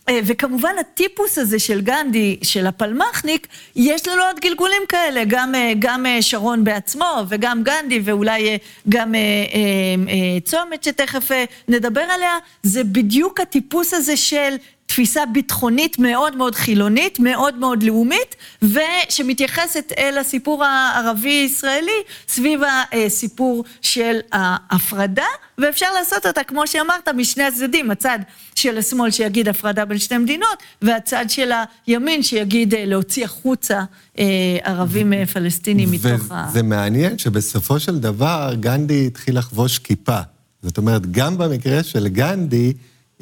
אה, 0.09 0.19
וכמובן 0.25 0.75
הטיפוס 0.79 1.37
הזה 1.37 1.59
של 1.59 1.81
גנדי, 1.81 2.39
של 2.43 2.67
הפלמחניק, 2.67 3.47
יש 3.75 4.07
לנו 4.07 4.23
עוד 4.23 4.39
גלגולים 4.39 4.81
כאלה, 4.89 5.23
גם, 5.27 5.55
אה, 5.55 5.73
גם 5.79 6.05
אה, 6.05 6.21
שרון 6.21 6.63
בעצמו 6.63 7.23
וגם 7.29 7.63
גנדי 7.63 7.99
ואולי 8.03 8.57
גם 8.89 9.13
צומת 10.45 10.83
שתכף 10.83 11.29
נדבר 11.67 12.01
עליה, 12.01 12.37
זה 12.63 12.83
בדיוק 12.83 13.39
הטיפוס 13.39 13.93
הזה 13.93 14.17
של 14.17 14.55
תפיסה 14.93 15.21
ביטחונית 15.34 15.99
מאוד 15.99 16.36
מאוד 16.36 16.56
חילונית, 16.56 17.19
מאוד 17.19 17.56
מאוד 17.56 17.84
לאומית, 17.84 18.36
ושמתייחסת 18.62 19.91
אל 19.97 20.17
הסיפור 20.17 20.63
הערבי-ישראלי 20.63 22.01
סביב 22.27 22.62
הסיפור 22.91 23.63
של 23.82 24.19
ההפרדה, 24.32 25.25
ואפשר 25.58 25.86
לעשות 25.99 26.25
אותה, 26.25 26.43
כמו 26.43 26.67
שאמרת, 26.67 27.10
משני 27.10 27.43
הצדדים, 27.43 27.91
הצד 27.91 28.19
של 28.56 28.77
השמאל 28.77 29.12
שיגיד 29.12 29.49
הפרדה 29.49 29.86
בין 29.86 29.97
שתי 29.97 30.17
מדינות, 30.17 30.63
והצד 30.82 31.25
של 31.27 31.51
הימין 31.88 32.23
שיגיד 32.23 32.75
אה, 32.75 32.86
להוציא 32.86 33.25
החוצה 33.25 33.84
אה, 34.19 34.25
ערבים 34.63 35.13
אה, 35.13 35.25
פלסטינים 35.25 35.91
מתוך 35.91 36.32
ה... 36.32 36.47
וזה 36.49 36.63
מעניין 36.63 37.17
שבסופו 37.17 37.79
של 37.79 37.99
דבר 37.99 38.53
גנדי 38.60 39.08
התחיל 39.08 39.38
לחבוש 39.38 39.79
כיפה. 39.79 40.19
זאת 40.63 40.77
אומרת, 40.77 41.12
גם 41.12 41.38
במקרה 41.38 41.84
של 41.84 42.08
גנדי, 42.08 42.73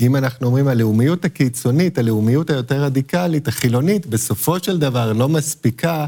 אם 0.01 0.15
אנחנו 0.15 0.47
אומרים 0.47 0.67
הלאומיות 0.67 1.25
הקיצונית, 1.25 1.97
הלאומיות 1.97 2.49
היותר 2.49 2.83
רדיקלית, 2.83 3.47
החילונית, 3.47 4.05
בסופו 4.05 4.59
של 4.59 4.79
דבר 4.79 5.13
לא 5.13 5.29
מספיקה 5.29 6.05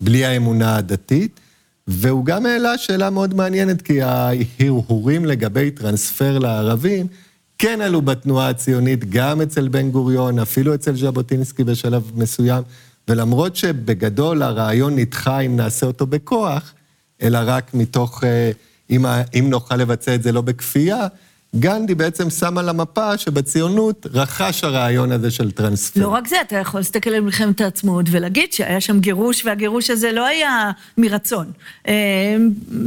בלי 0.00 0.24
האמונה 0.24 0.76
הדתית. 0.76 1.40
והוא 1.88 2.24
גם 2.24 2.46
העלה 2.46 2.78
שאלה 2.78 3.10
מאוד 3.10 3.34
מעניינת, 3.34 3.82
כי 3.82 4.02
ההרהורים 4.02 5.24
לגבי 5.24 5.70
טרנספר 5.70 6.38
לערבים 6.38 7.06
כן 7.58 7.80
עלו 7.80 8.02
בתנועה 8.02 8.48
הציונית, 8.48 9.10
גם 9.10 9.40
אצל 9.40 9.68
בן 9.68 9.90
גוריון, 9.90 10.38
אפילו 10.38 10.74
אצל 10.74 10.96
ז'בוטינסקי 10.96 11.64
בשלב 11.64 12.10
מסוים, 12.14 12.62
ולמרות 13.08 13.56
שבגדול 13.56 14.42
הרעיון 14.42 14.96
נדחה 14.96 15.40
אם 15.40 15.56
נעשה 15.56 15.86
אותו 15.86 16.06
בכוח, 16.06 16.74
אלא 17.22 17.38
רק 17.42 17.74
מתוך, 17.74 18.24
אה, 18.24 18.50
אם, 18.90 19.06
אם 19.34 19.46
נוכל 19.50 19.76
לבצע 19.76 20.14
את 20.14 20.22
זה 20.22 20.32
לא 20.32 20.40
בכפייה, 20.40 21.06
גנדי 21.54 21.94
בעצם 21.94 22.30
שם 22.30 22.58
על 22.58 22.68
המפה 22.68 23.18
שבציונות 23.18 24.06
רכש 24.14 24.64
הרעיון 24.64 25.12
הזה 25.12 25.30
של 25.30 25.50
טרנספר. 25.50 26.00
לא 26.00 26.08
רק 26.08 26.28
זה, 26.28 26.36
אתה 26.40 26.56
יכול 26.56 26.80
להסתכל 26.80 27.10
על 27.10 27.20
מלחמת 27.20 27.60
העצמאות 27.60 28.06
ולהגיד 28.10 28.52
שהיה 28.52 28.80
שם 28.80 29.00
גירוש, 29.00 29.44
והגירוש 29.44 29.90
הזה 29.90 30.12
לא 30.12 30.26
היה 30.26 30.70
מרצון. 30.98 31.52
אה, 31.88 32.36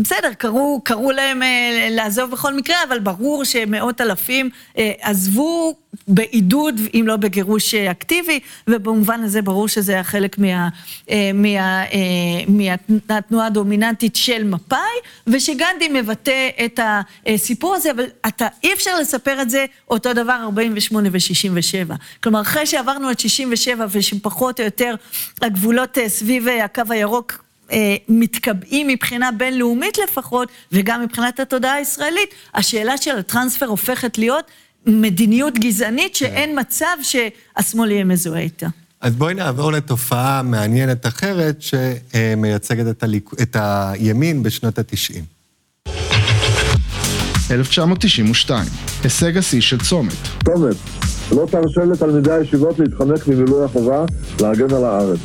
בסדר, 0.02 0.34
קראו, 0.38 0.82
קראו 0.84 1.12
להם 1.12 1.44
אה, 1.44 1.88
לעזוב 1.92 2.32
בכל 2.32 2.54
מקרה, 2.54 2.76
אבל 2.88 3.00
ברור 3.00 3.44
שמאות 3.44 4.02
אלפים 4.02 4.50
אה, 4.78 4.92
עזבו 5.02 5.76
בעידוד, 6.08 6.82
אם 6.94 7.04
לא 7.08 7.16
בגירוש 7.16 7.76
אקטיבי, 7.76 8.40
ובמובן 8.68 9.24
הזה 9.24 9.42
ברור 9.42 9.68
שזה 9.68 9.94
היה 9.94 10.04
חלק 10.04 10.38
מה, 10.38 10.70
מה, 11.10 11.14
מה, 11.34 11.86
מהתנועה 13.10 13.48
הדומיננטית 13.48 14.16
של 14.16 14.44
מפא"י, 14.44 15.10
ושגנדי 15.28 15.88
מבטא 15.94 16.50
את 16.66 16.80
הסיפור 17.28 17.76
הזה, 17.76 17.92
אבל 17.92 18.06
אתה 18.28 18.48
אי 18.64 18.74
אפשר 18.74 19.00
לספר 19.00 19.42
את 19.42 19.50
זה 19.50 19.66
אותו 19.90 20.14
דבר 20.14 20.38
48 20.44 21.10
ו-67. 21.12 21.94
כלומר, 22.24 22.42
אחרי 22.42 22.66
שעברנו 22.66 23.12
את 23.12 23.20
67 23.20 23.86
ושפחות 23.92 24.60
או 24.60 24.66
יותר 24.66 24.96
הגבולות 25.42 25.98
אה, 25.98 26.10
סביב 26.10 26.48
אה, 26.48 26.66
הקו 26.66 26.82
הירוק 26.90 27.44
אה, 27.72 27.96
מתקבעים 28.10 28.88
מבחינה 28.88 29.32
בינלאומית 29.32 29.98
לפחות, 29.98 30.50
וגם 30.72 31.02
מבחינת 31.02 31.40
התודעה 31.40 31.74
הישראלית, 31.74 32.34
השאלה 32.54 32.98
של 32.98 33.18
הטרנספר 33.18 33.66
הופכת 33.66 34.18
להיות 34.18 34.46
מדיניות 34.86 35.60
גזענית 35.60 36.16
שאין 36.16 36.60
מצב 36.60 36.86
שהשמאל 37.02 37.92
יהיה 37.92 38.04
מזוהה 38.04 38.42
איתה. 38.42 38.68
אז 39.02 39.16
בואי 39.16 39.34
נעבור 39.34 39.72
לתופעה 39.72 40.42
מעניינת 40.44 41.06
אחרת 41.06 41.62
שמייצגת 41.62 42.88
את, 42.98 43.04
הליק... 43.04 43.30
את 43.42 43.56
הימין 43.60 44.44
בשנות 44.44 44.80
ה-90. 44.80 45.22
1992, 47.52 48.66
הישג 49.04 49.38
השיא 49.38 49.62
של 49.62 49.80
צומת. 49.80 50.14
צומת, 50.46 50.76
לא 51.32 51.48
תרשה 51.52 51.86
לתלמידי 51.92 52.32
הישיבות 52.32 52.80
להתחמק 52.80 53.28
ממילוי 53.28 53.64
החובה 53.64 54.06
להגן 54.42 54.74
על 54.74 54.86
הארץ. 54.86 55.20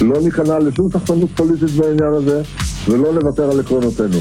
לא 0.00 0.20
ניכנע 0.22 0.58
לשום 0.58 0.88
תחתנות 0.92 1.30
פוליטית 1.36 1.70
בעניין 1.70 2.12
הזה, 2.14 2.42
ולא 2.88 3.14
לוותר 3.14 3.50
על 3.50 3.60
עקרונותינו. 3.60 4.18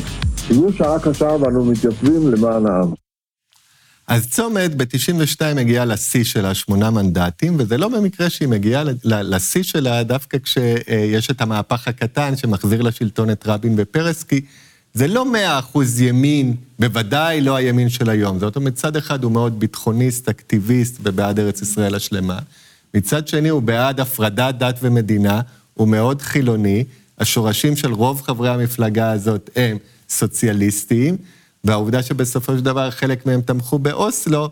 זו 0.49 0.67
שעה 0.73 0.99
קשה 0.99 1.25
ואנו 1.25 1.65
מתייצבים 1.65 2.33
למען 2.33 2.65
העם. 2.67 3.00
אז 4.11 4.27
צומת 4.29 4.75
ב-92 4.75 5.41
מגיעה 5.55 5.85
לשיא 5.85 6.23
שלה, 6.23 6.53
שמונה 6.53 6.89
מנדטים, 6.89 7.55
וזה 7.59 7.77
לא 7.77 7.87
במקרה 7.87 8.29
שהיא 8.29 8.47
מגיעה 8.47 8.83
לשיא 9.03 9.63
שלה 9.63 10.03
דווקא 10.03 10.37
כשיש 10.43 11.31
את 11.31 11.41
המהפך 11.41 11.87
הקטן 11.87 12.37
שמחזיר 12.37 12.81
לשלטון 12.81 13.29
את 13.29 13.43
רבין 13.47 13.73
ופרס, 13.77 14.23
כי 14.23 14.41
זה 14.93 15.07
לא 15.07 15.31
מאה 15.31 15.59
אחוז 15.59 16.01
ימין, 16.01 16.55
בוודאי 16.79 17.41
לא 17.41 17.55
הימין 17.55 17.89
של 17.89 18.09
היום. 18.09 18.39
זאת 18.39 18.55
אומרת, 18.55 18.73
מצד 18.73 18.95
אחד 18.95 19.23
הוא 19.23 19.31
מאוד 19.31 19.59
ביטחוניסט, 19.59 20.29
אקטיביסט 20.29 20.97
ובעד 21.03 21.39
ארץ 21.39 21.61
ישראל 21.61 21.95
השלמה. 21.95 22.39
מצד 22.93 23.27
שני 23.27 23.49
הוא 23.49 23.61
בעד 23.61 23.99
הפרדת 23.99 24.55
דת 24.57 24.79
ומדינה, 24.81 25.41
הוא 25.73 25.87
מאוד 25.87 26.21
חילוני. 26.21 26.83
השורשים 27.19 27.75
של 27.75 27.93
רוב 27.93 28.21
חברי 28.21 28.49
המפלגה 28.49 29.11
הזאת 29.11 29.49
הם 29.55 29.77
סוציאליסטיים, 30.09 31.17
והעובדה 31.63 32.03
שבסופו 32.03 32.57
של 32.57 32.63
דבר 32.63 32.91
חלק 32.91 33.25
מהם 33.25 33.41
תמכו 33.41 33.79
באוסלו, 33.79 34.49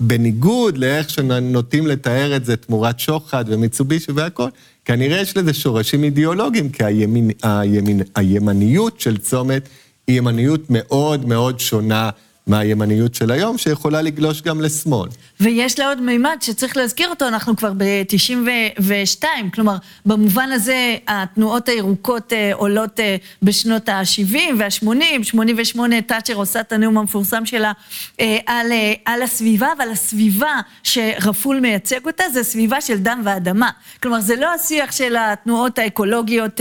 בניגוד 0.00 0.78
לאיך 0.78 1.10
שנוטים 1.10 1.86
לתאר 1.86 2.36
את 2.36 2.44
זה 2.44 2.56
תמורת 2.56 3.00
שוחד 3.00 3.44
ומיצובישי 3.48 4.12
והכול, 4.12 4.50
כנראה 4.84 5.20
יש 5.20 5.36
לזה 5.36 5.54
שורשים 5.54 6.04
אידיאולוגיים, 6.04 6.70
כי 6.70 6.84
הימין, 6.84 7.30
הימין, 7.42 8.02
הימניות 8.14 9.00
של 9.00 9.18
צומת 9.18 9.68
היא 10.06 10.18
ימניות 10.18 10.60
מאוד 10.70 11.26
מאוד 11.26 11.60
שונה 11.60 12.10
מהימניות 12.46 13.14
של 13.14 13.30
היום, 13.30 13.58
שיכולה 13.58 14.02
לגלוש 14.02 14.42
גם 14.42 14.60
לשמאל. 14.60 15.08
ויש 15.40 15.78
לה 15.78 15.88
עוד 15.88 16.00
מימד 16.00 16.36
שצריך 16.40 16.76
להזכיר 16.76 17.08
אותו, 17.08 17.28
אנחנו 17.28 17.56
כבר 17.56 17.72
ב-92, 17.76 19.24
כלומר, 19.54 19.76
במובן 20.06 20.52
הזה 20.52 20.96
התנועות 21.08 21.68
הירוקות 21.68 22.32
אה, 22.32 22.50
עולות 22.54 23.00
אה, 23.00 23.16
בשנות 23.42 23.88
ה-70 23.88 24.36
וה-80, 24.58 25.22
88 25.22 26.00
תאצ'ר 26.00 26.34
עושה 26.34 26.60
את 26.60 26.72
הנאום 26.72 26.98
המפורסם 26.98 27.46
שלה 27.46 27.72
אה, 28.20 28.38
על, 28.46 28.72
על 29.04 29.22
הסביבה, 29.22 29.68
אבל 29.76 29.90
הסביבה 29.90 30.60
שרפול 30.82 31.60
מייצג 31.60 32.06
אותה 32.06 32.24
זה 32.32 32.42
סביבה 32.42 32.80
של 32.80 32.98
דם 32.98 33.20
ואדמה. 33.24 33.70
כלומר, 34.02 34.20
זה 34.20 34.36
לא 34.36 34.54
השיח 34.54 34.92
של 34.92 35.16
התנועות 35.18 35.78
האקולוגיות 35.78 36.60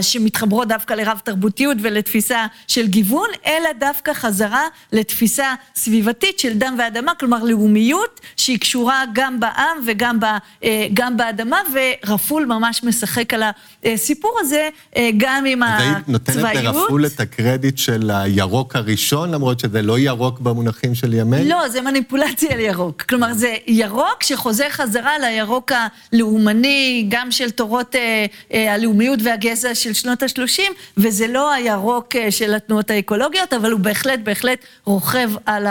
שמתחברות 0.00 0.68
דווקא 0.68 0.94
לרב 0.94 1.20
תרבותיות 1.24 1.76
ולתפיסה 1.80 2.46
של 2.68 2.86
גיוון, 2.86 3.28
אלא 3.46 3.68
דווקא 3.80 4.12
חזרה 4.12 4.61
לתפיסה 4.92 5.54
סביבתית 5.74 6.38
של 6.38 6.52
דם 6.58 6.76
ואדמה, 6.78 7.12
כלומר 7.14 7.44
לאומיות 7.44 8.20
שהיא 8.36 8.58
קשורה 8.58 9.04
גם 9.12 9.40
בעם 9.40 9.78
וגם 9.86 10.20
ב, 10.20 10.24
אה, 10.64 10.86
גם 10.94 11.16
באדמה, 11.16 11.60
ורפול 11.72 12.44
ממש 12.44 12.84
משחק 12.84 13.34
על 13.34 13.42
הסיפור 13.84 14.38
הזה, 14.40 14.68
אה, 14.96 15.10
גם 15.16 15.44
עם 15.46 15.62
הצבאיות. 15.62 15.88
אז 15.88 15.96
היית 15.96 16.08
נותנת 16.08 16.54
לרפול 16.64 17.06
את 17.06 17.20
הקרדיט 17.20 17.78
של 17.78 18.10
הירוק 18.14 18.76
הראשון, 18.76 19.30
למרות 19.30 19.60
שזה 19.60 19.82
לא 19.82 19.98
ירוק 19.98 20.40
במונחים 20.40 20.94
של 20.94 21.14
ימי? 21.14 21.44
לא, 21.44 21.68
זה 21.68 21.80
מניפולציה 21.80 22.56
לירוק. 22.56 23.02
כלומר, 23.02 23.34
זה 23.34 23.54
ירוק 23.66 24.22
שחוזר 24.22 24.68
חזרה 24.70 25.18
לירוק 25.18 25.72
הלאומני, 25.72 27.06
גם 27.08 27.30
של 27.30 27.50
תורות 27.50 27.96
אה, 27.96 28.74
הלאומיות 28.74 29.18
והגזע 29.22 29.74
של 29.74 29.92
שנות 29.92 30.22
ה-30, 30.22 30.62
וזה 30.96 31.26
לא 31.26 31.52
הירוק 31.52 32.14
של 32.30 32.54
התנועות 32.54 32.90
האקולוגיות, 32.90 33.52
אבל 33.52 33.72
הוא 33.72 33.80
בהחלט, 33.80 34.18
בהחלט 34.22 34.51
רוכב 34.84 35.30
על 35.46 35.66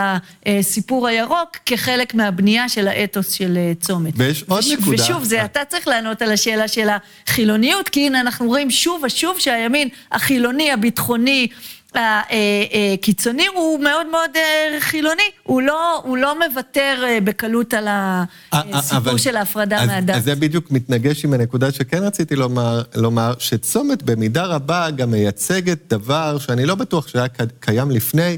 הסיפור 0.46 1.08
הירוק 1.08 1.56
כחלק 1.66 2.14
מהבנייה 2.14 2.68
של 2.68 2.88
האתוס 2.88 3.30
של 3.30 3.56
אה, 3.56 3.72
צומת. 3.80 4.12
ויש 4.16 4.44
עוד 4.48 4.58
וש, 4.58 4.72
נקודה. 4.72 5.02
ושוב, 5.02 5.24
זה 5.24 5.44
אתה 5.44 5.60
צריך 5.68 5.88
לענות 5.88 6.22
על 6.22 6.32
השאלה 6.32 6.68
של 6.68 6.88
החילוניות, 7.26 7.88
כי 7.88 8.06
הנה 8.06 8.20
אנחנו 8.20 8.46
רואים 8.46 8.70
שוב 8.70 9.02
ושוב 9.04 9.38
שהימין 9.38 9.88
החילוני, 10.12 10.72
הביטחוני, 10.72 11.48
הקיצוני 11.94 13.46
הוא 13.54 13.80
מאוד 13.80 14.06
מאוד 14.06 14.30
אה, 14.36 14.80
חילוני, 14.80 15.22
הוא 15.42 15.62
לא, 15.62 16.00
הוא 16.04 16.16
לא 16.16 16.48
מוותר 16.48 17.02
אה, 17.04 17.18
בקלות 17.24 17.74
על 17.74 17.88
הסיפור 18.52 19.16
של 19.16 19.36
ההפרדה 19.36 19.82
אז, 19.82 19.88
מהדת. 19.88 20.16
אז 20.16 20.24
זה 20.24 20.34
בדיוק 20.34 20.70
מתנגש 20.70 21.24
עם 21.24 21.32
הנקודה 21.32 21.72
שכן 21.72 22.02
רציתי 22.02 22.36
לומר, 22.36 22.82
לומר, 22.94 23.34
שצומת 23.38 24.02
במידה 24.02 24.44
רבה 24.44 24.90
גם 24.90 25.10
מייצגת 25.10 25.78
דבר 25.88 26.38
שאני 26.38 26.66
לא 26.66 26.74
בטוח 26.74 27.08
שהיה 27.08 27.26
קיים 27.60 27.90
לפני, 27.90 28.36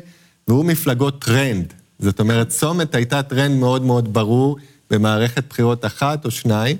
והוא 0.49 0.65
מפלגות 0.65 1.25
טרנד. 1.25 1.73
זאת 1.99 2.21
אומרת, 2.21 2.49
צומת 2.49 2.95
הייתה 2.95 3.23
טרנד 3.23 3.61
מאוד 3.61 3.83
מאוד 3.83 4.13
ברור 4.13 4.57
במערכת 4.91 5.45
בחירות 5.51 5.85
אחת 5.85 6.25
או 6.25 6.31
שניים, 6.31 6.77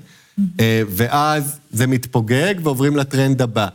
אה, 0.59 0.81
ואז 0.89 1.59
זה 1.71 1.87
מתפוגג 1.87 2.55
ועוברים 2.63 2.95
לטרנד 2.95 3.41
הבא. 3.41 3.67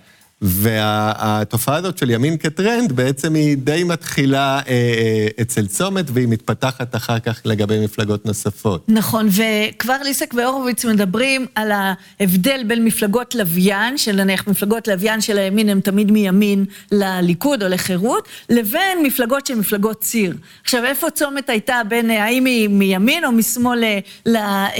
והתופעה 0.42 1.76
הזאת 1.76 1.98
של 1.98 2.11
ימין 2.11 2.37
כטרנד, 2.37 2.92
בעצם 2.92 3.35
היא 3.35 3.57
די 3.57 3.85
מתחילה 3.85 4.59
אה, 4.59 4.72
אה, 4.72 5.42
אצל 5.42 5.66
צומת, 5.66 6.05
והיא 6.12 6.29
מתפתחת 6.29 6.96
אחר 6.96 7.18
כך 7.18 7.40
לגבי 7.44 7.85
מפלגות 7.85 8.26
נוספות. 8.26 8.85
נכון, 8.88 9.29
וכבר 9.29 9.96
ליסק 10.05 10.35
והורוביץ 10.37 10.85
מדברים 10.85 11.46
על 11.55 11.72
ההבדל 11.72 12.61
בין 12.66 12.85
מפלגות 12.85 13.35
לוויין, 13.35 13.98
של 13.98 14.16
נניח 14.16 14.48
מפלגות 14.48 14.88
לוויין 14.88 15.20
של 15.20 15.38
הימין 15.38 15.68
הן 15.68 15.81
תמיד 15.81 16.11
מימין 16.11 16.64
לליכוד 16.92 17.62
או 17.62 17.68
לחירות, 17.68 18.29
לבין 18.50 19.03
מפלגות 19.03 19.46
של 19.46 19.55
מפלגות 19.55 20.00
ציר. 20.00 20.37
עכשיו, 20.62 20.85
איפה 20.85 21.11
צומת 21.11 21.50
הייתה 21.50 21.81
בין, 21.88 22.11
אה, 22.11 22.24
האם 22.24 22.44
היא 22.44 22.68
מימין 22.68 23.24
או 23.24 23.33
משמאל 23.33 23.79
ל, 23.79 23.98
ל, 24.26 24.37
אה, 24.37 24.72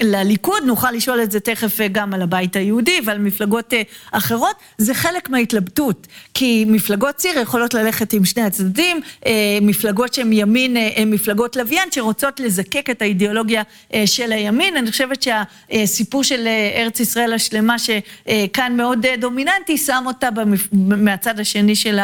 לליכוד? 0.00 0.62
נוכל 0.66 0.90
לשאול 0.90 1.22
את 1.22 1.30
זה 1.30 1.40
תכף 1.40 1.80
אה, 1.80 1.88
גם 1.88 2.14
על 2.14 2.22
הבית 2.22 2.56
היהודי 2.56 3.00
ועל 3.04 3.18
מפלגות 3.18 3.72
אחרות. 4.12 4.56
זה 4.82 4.94
חלק 4.94 5.30
מההתלבטות, 5.30 6.06
כי 6.34 6.64
מפלגות 6.68 7.14
ציר 7.14 7.38
יכולות 7.38 7.74
ללכת 7.74 8.12
עם 8.12 8.24
שני 8.24 8.42
הצדדים, 8.42 9.00
אה, 9.26 9.58
מפלגות 9.62 10.14
שהן 10.14 10.32
ימין, 10.32 10.76
הן 10.76 10.82
אה, 10.96 11.04
מפלגות 11.04 11.56
לוויין 11.56 11.88
שרוצות 11.90 12.40
לזקק 12.40 12.90
את 12.90 13.02
האידיאולוגיה 13.02 13.62
אה, 13.94 14.06
של 14.06 14.32
הימין. 14.32 14.76
אני 14.76 14.90
חושבת 14.90 15.22
שהסיפור 15.22 16.24
של 16.24 16.48
ארץ 16.76 17.00
ישראל 17.00 17.32
השלמה, 17.32 17.76
שכאן 17.78 18.76
מאוד 18.76 19.06
דומיננטי, 19.18 19.78
שם 19.78 20.04
אותה 20.06 20.30
במפ... 20.30 20.68
מהצד 20.72 21.40
השני 21.40 21.76
של 21.76 21.98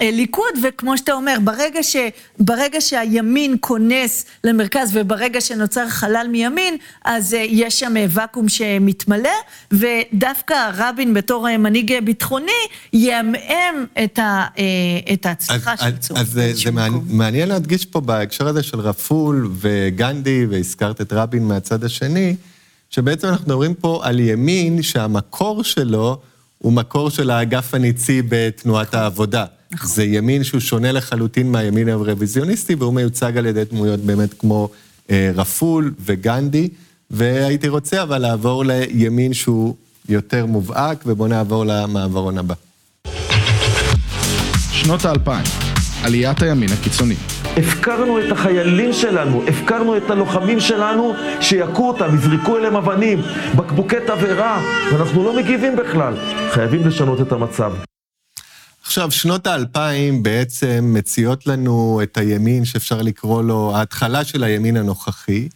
הליכוד, 0.00 0.52
וכמו 0.62 0.98
שאתה 0.98 1.12
אומר, 1.12 1.36
ברגע, 1.44 1.82
ש... 1.82 1.96
ברגע 2.38 2.80
שהימין 2.80 3.56
כונס 3.60 4.24
למרכז 4.44 4.90
וברגע 4.92 5.40
שנוצר 5.40 5.88
חלל 5.88 6.26
מימין, 6.30 6.76
אז 7.04 7.36
יש 7.38 7.80
שם 7.80 7.94
ואקום 8.08 8.48
שמתמלא, 8.48 9.30
ודווקא 9.72 10.70
רבין 10.74 11.14
בתור 11.14 11.56
מנהיג 11.58 12.04
ביטחוני 12.04 12.52
יעמעם 12.92 13.84
את, 14.04 14.18
ה, 14.18 14.46
אה, 14.58 14.64
את 15.12 15.26
ההצלחה 15.26 15.72
אז, 15.72 15.80
של 15.80 15.96
צור. 15.96 16.18
אז 16.18 16.28
זה, 16.28 16.52
זה 16.54 16.70
מעניין, 16.70 17.02
מעניין 17.08 17.48
להדגיש 17.48 17.84
פה 17.84 18.00
בהקשר 18.00 18.48
הזה 18.48 18.62
של 18.62 18.80
רפול 18.80 19.50
וגנדי, 19.58 20.46
והזכרת 20.50 21.00
את 21.00 21.12
רבין 21.12 21.44
מהצד 21.48 21.84
השני, 21.84 22.36
שבעצם 22.90 23.28
אנחנו 23.28 23.44
מדברים 23.44 23.74
פה 23.74 24.00
על 24.02 24.20
ימין 24.20 24.82
שהמקור 24.82 25.64
שלו 25.64 26.18
הוא 26.58 26.72
מקור 26.72 27.10
של 27.10 27.30
האגף 27.30 27.74
הניצי 27.74 28.22
בתנועת 28.28 28.88
נכון. 28.88 29.00
העבודה. 29.00 29.44
נכון. 29.72 29.88
זה 29.88 30.04
ימין 30.04 30.44
שהוא 30.44 30.60
שונה 30.60 30.92
לחלוטין 30.92 31.52
מהימין 31.52 31.88
הרוויזיוניסטי, 31.88 32.74
והוא 32.74 32.94
מיוצג 32.94 33.36
על 33.36 33.46
ידי 33.46 33.64
דמויות 33.64 34.00
באמת 34.00 34.34
כמו 34.34 34.68
אה, 35.10 35.30
רפול 35.34 35.94
וגנדי. 36.00 36.68
והייתי 37.10 37.68
רוצה 37.68 38.02
אבל 38.02 38.18
לעבור 38.18 38.64
לימין 38.64 39.34
שהוא 39.34 39.74
יותר 40.08 40.46
מובהק, 40.46 41.02
ובואו 41.06 41.28
נעבור 41.28 41.64
למעברון 41.66 42.38
הבא. 42.38 42.54
שנות 44.70 45.04
האלפיים, 45.04 45.44
עליית 46.04 46.42
הימין 46.42 46.68
הקיצוני. 46.72 47.14
הפקרנו 47.56 48.18
את 48.18 48.32
החיילים 48.32 48.92
שלנו, 48.92 49.42
הפקרנו 49.48 49.96
את 49.96 50.10
הלוחמים 50.10 50.60
שלנו 50.60 51.14
שיכו 51.40 51.88
אותם, 51.88 52.14
יזרקו 52.14 52.58
אליהם 52.58 52.76
אבנים, 52.76 53.22
בקבוקי 53.56 53.96
תבערה, 54.06 54.62
ואנחנו 54.92 55.24
לא 55.24 55.36
מגיבים 55.36 55.76
בכלל. 55.76 56.14
חייבים 56.50 56.86
לשנות 56.86 57.20
את 57.20 57.32
המצב. 57.32 57.72
עכשיו, 58.86 59.10
שנות 59.10 59.46
האלפיים 59.46 60.22
בעצם 60.22 60.90
מציעות 60.94 61.46
לנו 61.46 62.00
את 62.02 62.18
הימין 62.18 62.64
שאפשר 62.64 63.02
לקרוא 63.02 63.42
לו 63.42 63.76
ההתחלה 63.76 64.24
של 64.24 64.44
הימין 64.44 64.76
הנוכחי. 64.76 65.48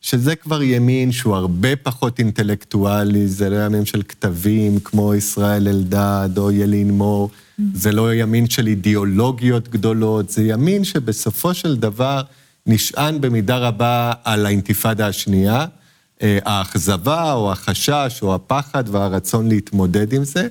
שזה 0.00 0.36
כבר 0.36 0.62
ימין 0.62 1.12
שהוא 1.12 1.34
הרבה 1.34 1.76
פחות 1.76 2.18
אינטלקטואלי, 2.18 3.28
זה 3.28 3.50
לא 3.50 3.66
ימין 3.66 3.84
של 3.84 4.02
כתבים 4.02 4.80
כמו 4.80 5.14
ישראל 5.14 5.68
אלדד 5.68 6.30
או 6.36 6.50
ילין 6.50 6.90
מור, 6.90 7.30
זה 7.74 7.92
לא 7.92 8.14
ימין 8.14 8.48
של 8.48 8.66
אידיאולוגיות 8.66 9.68
גדולות, 9.68 10.30
זה 10.30 10.42
ימין 10.42 10.84
שבסופו 10.84 11.54
של 11.54 11.76
דבר 11.76 12.22
נשען 12.66 13.20
במידה 13.20 13.58
רבה 13.58 14.12
על 14.24 14.46
האינתיפאדה 14.46 15.06
השנייה, 15.06 15.66
אה, 16.22 16.38
האכזבה 16.44 17.32
או 17.32 17.52
החשש 17.52 18.18
או 18.22 18.34
הפחד 18.34 18.84
והרצון 18.88 19.48
להתמודד 19.48 20.12
עם 20.12 20.24
זה. 20.24 20.48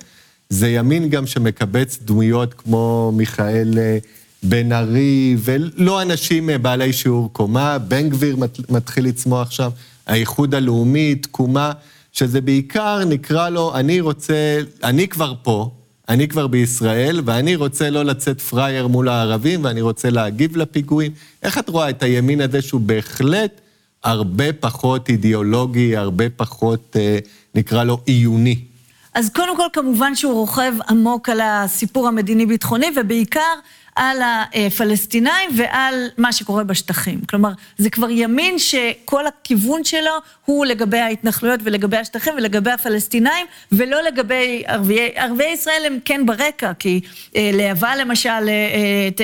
זה 0.53 0.69
ימין 0.69 1.09
גם 1.09 1.27
שמקבץ 1.27 1.99
דמויות 2.01 2.53
כמו 2.53 3.12
מיכאל 3.15 3.73
אה, 3.77 3.97
בן 4.43 4.71
ארי, 4.71 5.35
ולא 5.39 6.01
אנשים 6.01 6.49
אה, 6.49 6.57
בעלי 6.57 6.93
שיעור 6.93 7.33
קומה, 7.33 7.77
בן 7.77 8.09
גביר 8.09 8.38
מתחיל 8.69 9.05
לצמוח 9.05 9.51
שם, 9.51 9.69
האיחוד 10.07 10.55
הלאומי, 10.55 11.15
תקומה, 11.15 11.71
שזה 12.12 12.41
בעיקר 12.41 13.05
נקרא 13.05 13.49
לו, 13.49 13.75
אני 13.75 14.01
רוצה, 14.01 14.59
אני 14.83 15.07
כבר 15.07 15.33
פה, 15.43 15.71
אני 16.09 16.27
כבר 16.27 16.47
בישראל, 16.47 17.21
ואני 17.25 17.55
רוצה 17.55 17.89
לא 17.89 18.03
לצאת 18.05 18.41
פראייר 18.41 18.88
מול 18.88 19.09
הערבים, 19.09 19.63
ואני 19.63 19.81
רוצה 19.81 20.09
להגיב 20.09 20.57
לפיגועים. 20.57 21.12
איך 21.43 21.57
את 21.57 21.69
רואה 21.69 21.89
את 21.89 22.03
הימין 22.03 22.41
הזה 22.41 22.62
שהוא 22.62 22.81
בהחלט 22.81 23.62
הרבה 24.03 24.53
פחות 24.53 25.09
אידיאולוגי, 25.09 25.97
הרבה 25.97 26.29
פחות, 26.29 26.95
אה, 26.99 27.19
נקרא 27.55 27.83
לו, 27.83 27.99
עיוני? 28.05 28.68
אז 29.13 29.29
קודם 29.29 29.57
כל, 29.57 29.67
כמובן 29.73 30.15
שהוא 30.15 30.33
רוכב 30.33 30.73
עמוק 30.89 31.29
על 31.29 31.41
הסיפור 31.43 32.07
המדיני-ביטחוני, 32.07 32.87
ובעיקר 32.95 33.53
על 33.95 34.17
הפלסטינאים 34.21 35.49
ועל 35.58 36.08
מה 36.17 36.34
שקורה 36.34 36.63
בשטחים. 36.63 37.19
כלומר, 37.30 37.49
זה 37.78 37.89
כבר 37.89 38.10
ימין 38.10 38.60
שכל 38.60 39.28
הכיוון 39.28 39.84
שלו 39.84 40.12
הוא 40.45 40.65
לגבי 40.65 40.97
ההתנחלויות 40.97 41.60
ולגבי 41.63 41.97
השטחים 41.97 42.34
ולגבי 42.38 42.71
הפלסטינאים, 42.71 43.45
ולא 43.71 44.02
לגבי 44.02 44.63
ערביי, 44.67 45.12
ערביי 45.15 45.52
ישראל 45.54 45.82
הם 45.86 45.99
כן 46.06 46.25
ברקע, 46.25 46.71
כי 46.80 47.02
אה, 47.36 47.49
להבה 47.54 47.95
למשל 47.95 48.30
אה, 48.30 49.10
ת, 49.15 49.21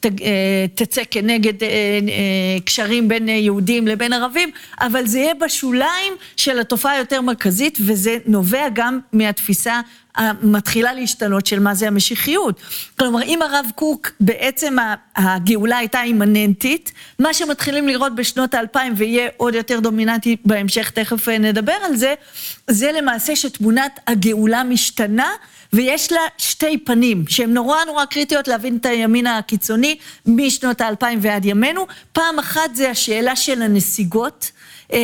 ת, 0.00 0.06
אה, 0.06 0.66
תצא 0.74 1.02
כנגד 1.10 1.62
אה, 1.62 1.68
אה, 1.68 2.60
קשרים 2.64 3.08
בין 3.08 3.28
יהודים 3.28 3.88
לבין 3.88 4.12
ערבים, 4.12 4.50
אבל 4.80 5.06
זה 5.06 5.18
יהיה 5.18 5.34
בשוליים 5.34 6.12
של 6.36 6.58
התופעה 6.58 6.92
היותר 6.92 7.20
מרכזית, 7.20 7.78
וזה 7.86 8.16
נובע 8.26 8.68
גם 8.72 8.98
מהתפיסה 9.12 9.80
מתחילה 10.42 10.92
להשתנות 10.92 11.46
של 11.46 11.58
מה 11.58 11.74
זה 11.74 11.86
המשיחיות. 11.86 12.60
כלומר, 12.98 13.22
אם 13.22 13.42
הרב 13.42 13.66
קוק, 13.74 14.10
בעצם 14.20 14.76
הגאולה 15.16 15.78
הייתה 15.78 16.02
אימננטית, 16.02 16.92
מה 17.18 17.34
שמתחילים 17.34 17.88
לראות 17.88 18.14
בשנות 18.14 18.54
האלפיים 18.54 18.92
ויהיה 18.96 19.28
עוד 19.36 19.54
יותר 19.54 19.80
דומיננטי 19.80 20.36
בהמשך, 20.44 20.90
תכף 20.90 21.28
נדבר 21.28 21.76
על 21.84 21.96
זה, 21.96 22.14
זה 22.70 22.92
למעשה 22.92 23.36
שתמונת 23.36 24.00
הגאולה 24.06 24.64
משתנה. 24.64 25.30
ויש 25.72 26.12
לה 26.12 26.20
שתי 26.38 26.78
פנים, 26.78 27.24
שהן 27.28 27.54
נורא 27.54 27.84
נורא 27.86 28.04
קריטיות 28.04 28.48
להבין 28.48 28.76
את 28.76 28.86
הימין 28.86 29.26
הקיצוני 29.26 29.98
משנות 30.26 30.80
האלפיים 30.80 31.18
ועד 31.22 31.44
ימינו. 31.44 31.86
פעם 32.12 32.38
אחת 32.38 32.74
זה 32.74 32.90
השאלה 32.90 33.36
של 33.36 33.62
הנסיגות. 33.62 34.50
אה, 34.92 34.98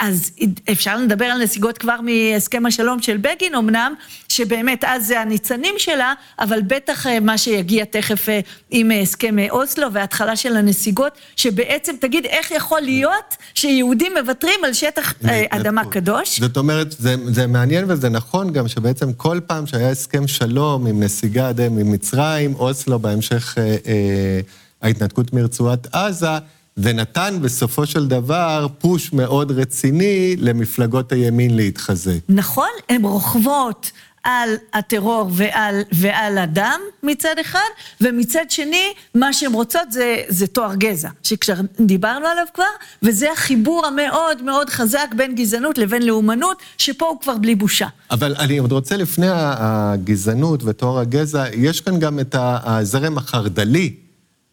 אז 0.00 0.30
אפשר 0.72 0.96
לדבר 0.96 1.24
על 1.24 1.42
נסיגות 1.42 1.78
כבר 1.78 1.96
מהסכם 2.00 2.66
השלום 2.66 3.02
של 3.02 3.16
בגין 3.16 3.54
אמנם, 3.54 3.94
שבאמת 4.28 4.84
אז 4.84 5.06
זה 5.06 5.20
הניצנים 5.20 5.74
שלה, 5.78 6.14
אבל 6.38 6.60
בטח 6.66 7.06
אה, 7.06 7.20
מה 7.20 7.38
שיגיע 7.38 7.84
תכף 7.84 8.28
אה, 8.28 8.40
עם 8.70 8.90
הסכם 9.02 9.36
אוסלו 9.50 9.92
וההתחלה 9.92 10.36
של 10.36 10.56
הנסיגות, 10.56 11.12
שבעצם 11.36 11.92
תגיד 12.00 12.24
איך 12.24 12.50
יכול 12.50 12.80
להיות 12.80 13.36
שיהודים 13.54 14.12
מוותרים 14.20 14.60
על 14.64 14.72
שטח 14.72 15.14
אדמה 15.50 15.84
קדוש. 15.84 16.40
זאת 16.40 16.56
אומרת, 16.56 16.92
זה, 16.92 17.14
זה 17.26 17.46
מעניין 17.46 17.84
וזה 17.88 18.08
נכון 18.08 18.52
גם 18.52 18.68
שבעצם 18.68 19.12
כל 19.12 19.40
פעם 19.46 19.66
שהיה 19.66 19.90
הסכם 19.90 20.28
שלום 20.28 20.86
עם 20.86 21.02
נסיגה 21.02 21.48
עד 21.48 21.68
ממצרים, 21.68 22.54
אוסלו, 22.54 22.98
בהמשך 22.98 23.54
אה, 23.58 23.76
אה, 23.86 24.40
ההתנתקות 24.82 25.32
מרצועת 25.32 25.94
עזה, 25.94 26.38
זה 26.82 26.92
נתן 26.92 27.38
בסופו 27.42 27.86
של 27.86 28.08
דבר 28.08 28.66
פוש 28.78 29.12
מאוד 29.12 29.50
רציני 29.50 30.36
למפלגות 30.38 31.12
הימין 31.12 31.56
להתחזק. 31.56 32.18
נכון, 32.28 32.68
הן 32.88 33.04
רוכבות 33.04 33.92
על 34.22 34.50
הטרור 34.74 35.30
ועל, 35.32 35.80
ועל 35.92 36.38
הדם 36.38 36.80
מצד 37.02 37.34
אחד, 37.40 37.68
ומצד 38.00 38.44
שני, 38.48 38.92
מה 39.14 39.32
שהן 39.32 39.52
רוצות 39.52 39.92
זה, 39.92 40.16
זה 40.28 40.46
תואר 40.46 40.74
גזע, 40.74 41.08
שדיברנו 41.22 42.26
עליו 42.26 42.44
כבר, 42.54 42.64
וזה 43.02 43.32
החיבור 43.32 43.86
המאוד 43.86 44.42
מאוד 44.42 44.70
חזק 44.70 45.14
בין 45.16 45.34
גזענות 45.34 45.78
לבין 45.78 46.02
לאומנות, 46.02 46.62
שפה 46.78 47.06
הוא 47.06 47.20
כבר 47.20 47.34
בלי 47.34 47.54
בושה. 47.54 47.86
אבל 48.10 48.34
אני 48.38 48.58
עוד 48.58 48.72
רוצה 48.72 48.96
לפני 48.96 49.26
הגזענות 49.30 50.64
ותואר 50.64 50.98
הגזע, 50.98 51.44
יש 51.54 51.80
כאן 51.80 51.98
גם 51.98 52.20
את 52.20 52.34
הזרם 52.38 53.18
החרד"לי. 53.18 54.07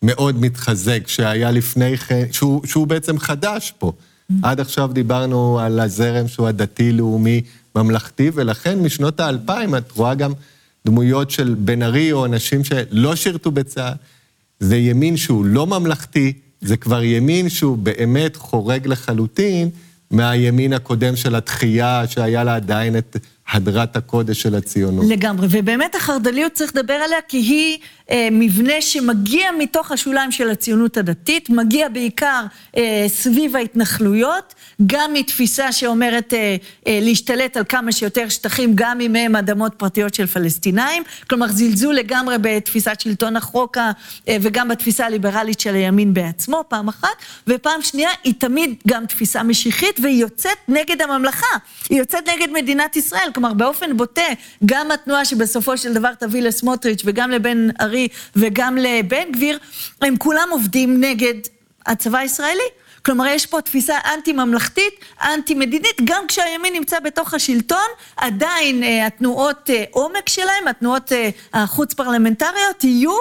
מאוד 0.05 0.41
מתחזק, 0.41 1.07
שהיה 1.07 1.51
לפני 1.51 1.97
כן, 1.97 2.25
שהוא, 2.31 2.61
שהוא 2.65 2.87
בעצם 2.87 3.19
חדש 3.19 3.73
פה. 3.77 3.91
Mm-hmm. 3.91 4.33
עד 4.43 4.59
עכשיו 4.59 4.89
דיברנו 4.93 5.59
על 5.59 5.79
הזרם 5.79 6.27
שהוא 6.27 6.47
הדתי-לאומי 6.47 7.41
ממלכתי, 7.75 8.31
ולכן 8.33 8.79
משנות 8.79 9.19
האלפיים 9.19 9.75
את 9.75 9.91
רואה 9.91 10.15
גם 10.15 10.31
דמויות 10.85 11.31
של 11.31 11.55
בן 11.59 11.83
ארי 11.83 12.11
או 12.11 12.25
אנשים 12.25 12.63
שלא 12.63 13.15
שירתו 13.15 13.51
בצה"ל. 13.51 13.93
זה 14.59 14.77
ימין 14.77 15.17
שהוא 15.17 15.45
לא 15.45 15.67
ממלכתי, 15.67 16.33
זה 16.61 16.77
כבר 16.77 17.03
ימין 17.03 17.49
שהוא 17.49 17.77
באמת 17.77 18.35
חורג 18.35 18.87
לחלוטין 18.87 19.69
מהימין 20.11 20.73
הקודם 20.73 21.15
של 21.15 21.35
התחייה, 21.35 22.03
שהיה 22.07 22.43
לה 22.43 22.55
עדיין 22.55 22.97
את 22.97 23.17
הדרת 23.51 23.95
הקודש 23.95 24.41
של 24.41 24.55
הציונות. 24.55 25.05
לגמרי, 25.10 25.47
ובאמת 25.51 25.95
החרד"ליות 25.95 26.53
צריך 26.53 26.75
לדבר 26.75 26.93
עליה 26.93 27.17
כי 27.27 27.38
היא 27.38 27.77
אה, 28.12 28.27
מבנה 28.31 28.81
שמגיע 28.81 29.51
מתוך 29.60 29.91
השוליים 29.91 30.31
של 30.31 30.49
הציונות 30.49 30.97
הדתית, 30.97 31.49
מגיע 31.49 31.89
בעיקר 31.89 32.45
אה, 32.77 33.05
סביב 33.08 33.55
ההתנחלויות, 33.55 34.53
גם 34.86 35.13
מתפיסה 35.13 35.71
שאומרת 35.71 36.34
אה, 36.34 36.55
אה, 36.88 36.99
להשתלט 37.01 37.58
על 37.58 37.63
כמה 37.69 37.91
שיותר 37.91 38.29
שטחים, 38.29 38.71
גם 38.75 39.01
אם 39.01 39.15
הם 39.15 39.36
אדמות 39.36 39.73
פרטיות 39.77 40.13
של 40.13 40.27
פלסטינאים, 40.27 41.03
כלומר 41.29 41.47
זלזול 41.47 41.95
לגמרי 41.95 42.36
בתפיסת 42.41 42.99
שלטון 42.99 43.36
החוק 43.36 43.77
אה, 43.77 43.91
וגם 44.41 44.67
בתפיסה 44.67 45.05
הליברלית 45.05 45.60
של 45.60 45.75
הימין 45.75 46.13
בעצמו, 46.13 46.63
פעם 46.67 46.88
אחת, 46.88 47.15
ופעם 47.47 47.81
שנייה 47.81 48.10
היא 48.23 48.34
תמיד 48.38 48.75
גם 48.88 49.05
תפיסה 49.05 49.43
משיחית 49.43 49.99
והיא 50.03 50.21
יוצאת 50.21 50.58
נגד 50.67 51.01
הממלכה, 51.01 51.58
היא 51.89 51.99
יוצאת 51.99 52.29
נגד 52.29 52.51
מדינת 52.53 52.95
ישראל, 52.95 53.29
כלומר 53.36 53.54
באופן 53.54 53.98
בוטה, 53.98 54.21
גם 54.65 54.91
התנועה 54.91 55.26
שבסופו 55.26 55.78
של 55.78 55.93
דבר 55.93 56.13
תביא 56.13 56.41
לסמוטריץ' 56.41 57.02
וגם 57.06 57.32
לבן 57.32 57.67
ארי 57.82 58.08
וגם 58.36 58.78
לבן 58.78 59.32
גביר, 59.32 59.60
הם 60.02 60.17
כולם 60.17 60.48
עובדים 60.52 61.02
נגד 61.02 61.34
הצבא 61.86 62.17
הישראלי. 62.17 62.69
כלומר, 63.06 63.26
יש 63.28 63.45
פה 63.45 63.62
תפיסה 63.62 63.95
אנטי-ממלכתית, 64.13 64.93
אנטי-מדינית, 65.21 66.02
גם 66.04 66.24
כשהימין 66.28 66.74
נמצא 66.74 67.00
בתוך 67.00 67.34
השלטון, 67.34 67.88
עדיין 68.17 68.84
אה, 68.84 69.06
התנועות 69.06 69.69
אה, 69.69 69.84
עומק 69.91 70.30
שלהם, 70.30 70.67
התנועות 70.67 71.12
אה, 71.12 71.30
החוץ-פרלמנטריות, 71.54 72.84
יהיו 72.84 73.12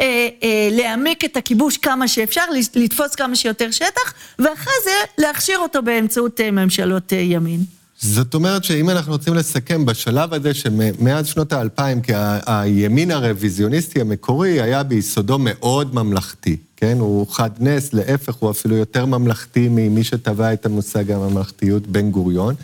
אה, 0.00 0.28
אה, 0.42 0.68
להעמיק 0.72 1.24
את 1.24 1.36
הכיבוש 1.36 1.76
כמה 1.76 2.08
שאפשר, 2.08 2.44
לתפוס 2.74 3.14
כמה 3.14 3.36
שיותר 3.36 3.70
שטח, 3.70 4.14
ואחרי 4.38 4.74
זה 4.84 4.90
להכשיר 5.18 5.58
אותו 5.58 5.82
באמצעות 5.82 6.40
אה, 6.40 6.50
ממשלות 6.50 7.12
אה, 7.12 7.18
ימין. 7.18 7.60
זאת 8.06 8.34
אומרת 8.34 8.64
שאם 8.64 8.90
אנחנו 8.90 9.12
רוצים 9.12 9.34
לסכם 9.34 9.84
בשלב 9.86 10.34
הזה 10.34 10.54
שמאז 10.54 11.26
שנות 11.26 11.52
האלפיים, 11.52 12.00
כי 12.00 12.12
הימין 12.46 13.10
הרוויזיוניסטי 13.10 14.00
המקורי 14.00 14.60
היה 14.60 14.82
ביסודו 14.82 15.38
מאוד 15.38 15.94
ממלכתי, 15.94 16.56
כן? 16.76 16.96
הוא 17.00 17.26
חד 17.28 17.50
נס, 17.60 17.92
להפך, 17.92 18.34
הוא 18.34 18.50
אפילו 18.50 18.76
יותר 18.76 19.06
ממלכתי 19.06 19.68
ממי 19.70 20.04
שטבע 20.04 20.52
את 20.52 20.66
המושג 20.66 21.10
הממלכתיות 21.10 21.86
בן 21.86 22.10
גוריון. 22.10 22.54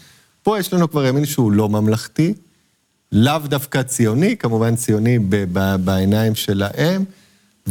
פה 0.43 0.59
יש 0.59 0.73
לנו 0.73 0.91
כבר 0.91 1.07
ימין 1.07 1.27
שהוא 1.27 1.53
לא 1.53 1.69
ממלכתי, 1.69 2.35
לאו 3.13 3.39
דווקא 3.45 3.83
ציוני, 3.83 4.37
כמובן 4.37 4.77
ציוני 4.77 5.19
בעיניים 5.85 6.35
שלהם. 6.35 7.05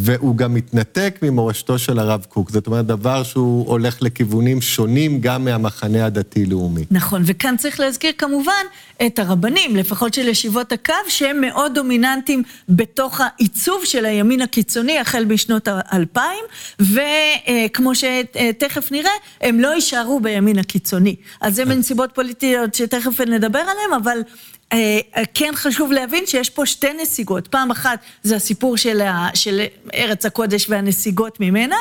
והוא 0.02 0.36
גם 0.36 0.54
מתנתק 0.54 1.20
ממורשתו 1.22 1.80
של 1.80 2.00
הרב 2.00 2.26
קוק. 2.30 2.50
זאת 2.50 2.68
אומרת, 2.68 2.86
דבר 2.86 3.24
שהוא 3.24 3.68
הולך 3.68 4.02
לכיוונים 4.02 4.62
שונים 4.62 5.22
גם 5.22 5.46
מהמחנה 5.46 6.06
הדתי-לאומי. 6.06 6.86
נכון, 6.92 7.22
וכאן 7.26 7.58
צריך 7.58 7.80
להזכיר 7.80 8.12
כמובן 8.18 8.64
את 9.06 9.20
הרבנים, 9.20 9.76
לפחות 9.76 10.14
של 10.14 10.28
ישיבות 10.28 10.72
הקו, 10.72 10.94
שהם 11.08 11.42
מאוד 11.42 11.72
דומיננטיים 11.76 12.44
בתוך 12.70 13.22
העיצוב 13.22 13.86
של 13.86 14.06
הימין 14.06 14.42
הקיצוני 14.42 15.00
החל 15.00 15.26
בשנות 15.26 15.68
האלפיים, 15.72 16.44
וכמו 16.80 17.92
שתכף 17.96 18.92
נראה, 18.92 19.12
הם 19.42 19.60
לא 19.60 19.68
יישארו 19.68 20.20
בימין 20.20 20.60
הקיצוני. 20.60 21.16
אז 21.42 21.56
זה 21.56 21.66
מנסיבות 21.66 22.10
פוליטיות 22.14 22.76
שתכף 22.76 23.22
נדבר 23.22 23.60
עליהן, 23.60 24.02
אבל 24.04 24.18
אה, 24.18 24.24
כן 25.34 25.54
חשוב 25.56 25.92
להבין 25.92 26.26
שיש 26.26 26.50
פה 26.50 26.66
שתי 26.66 26.88
נסיגות. 27.02 27.48
פעם 27.48 27.72
אחת 27.72 28.00
זה 28.24 28.36
הסיפור 28.36 28.78
של, 28.78 29.02
ה, 29.02 29.30
של 29.34 29.62
ארץ 29.94 30.26
הקודש 30.26 30.70
והנסיגות 30.70 31.40
ממנה, 31.40 31.76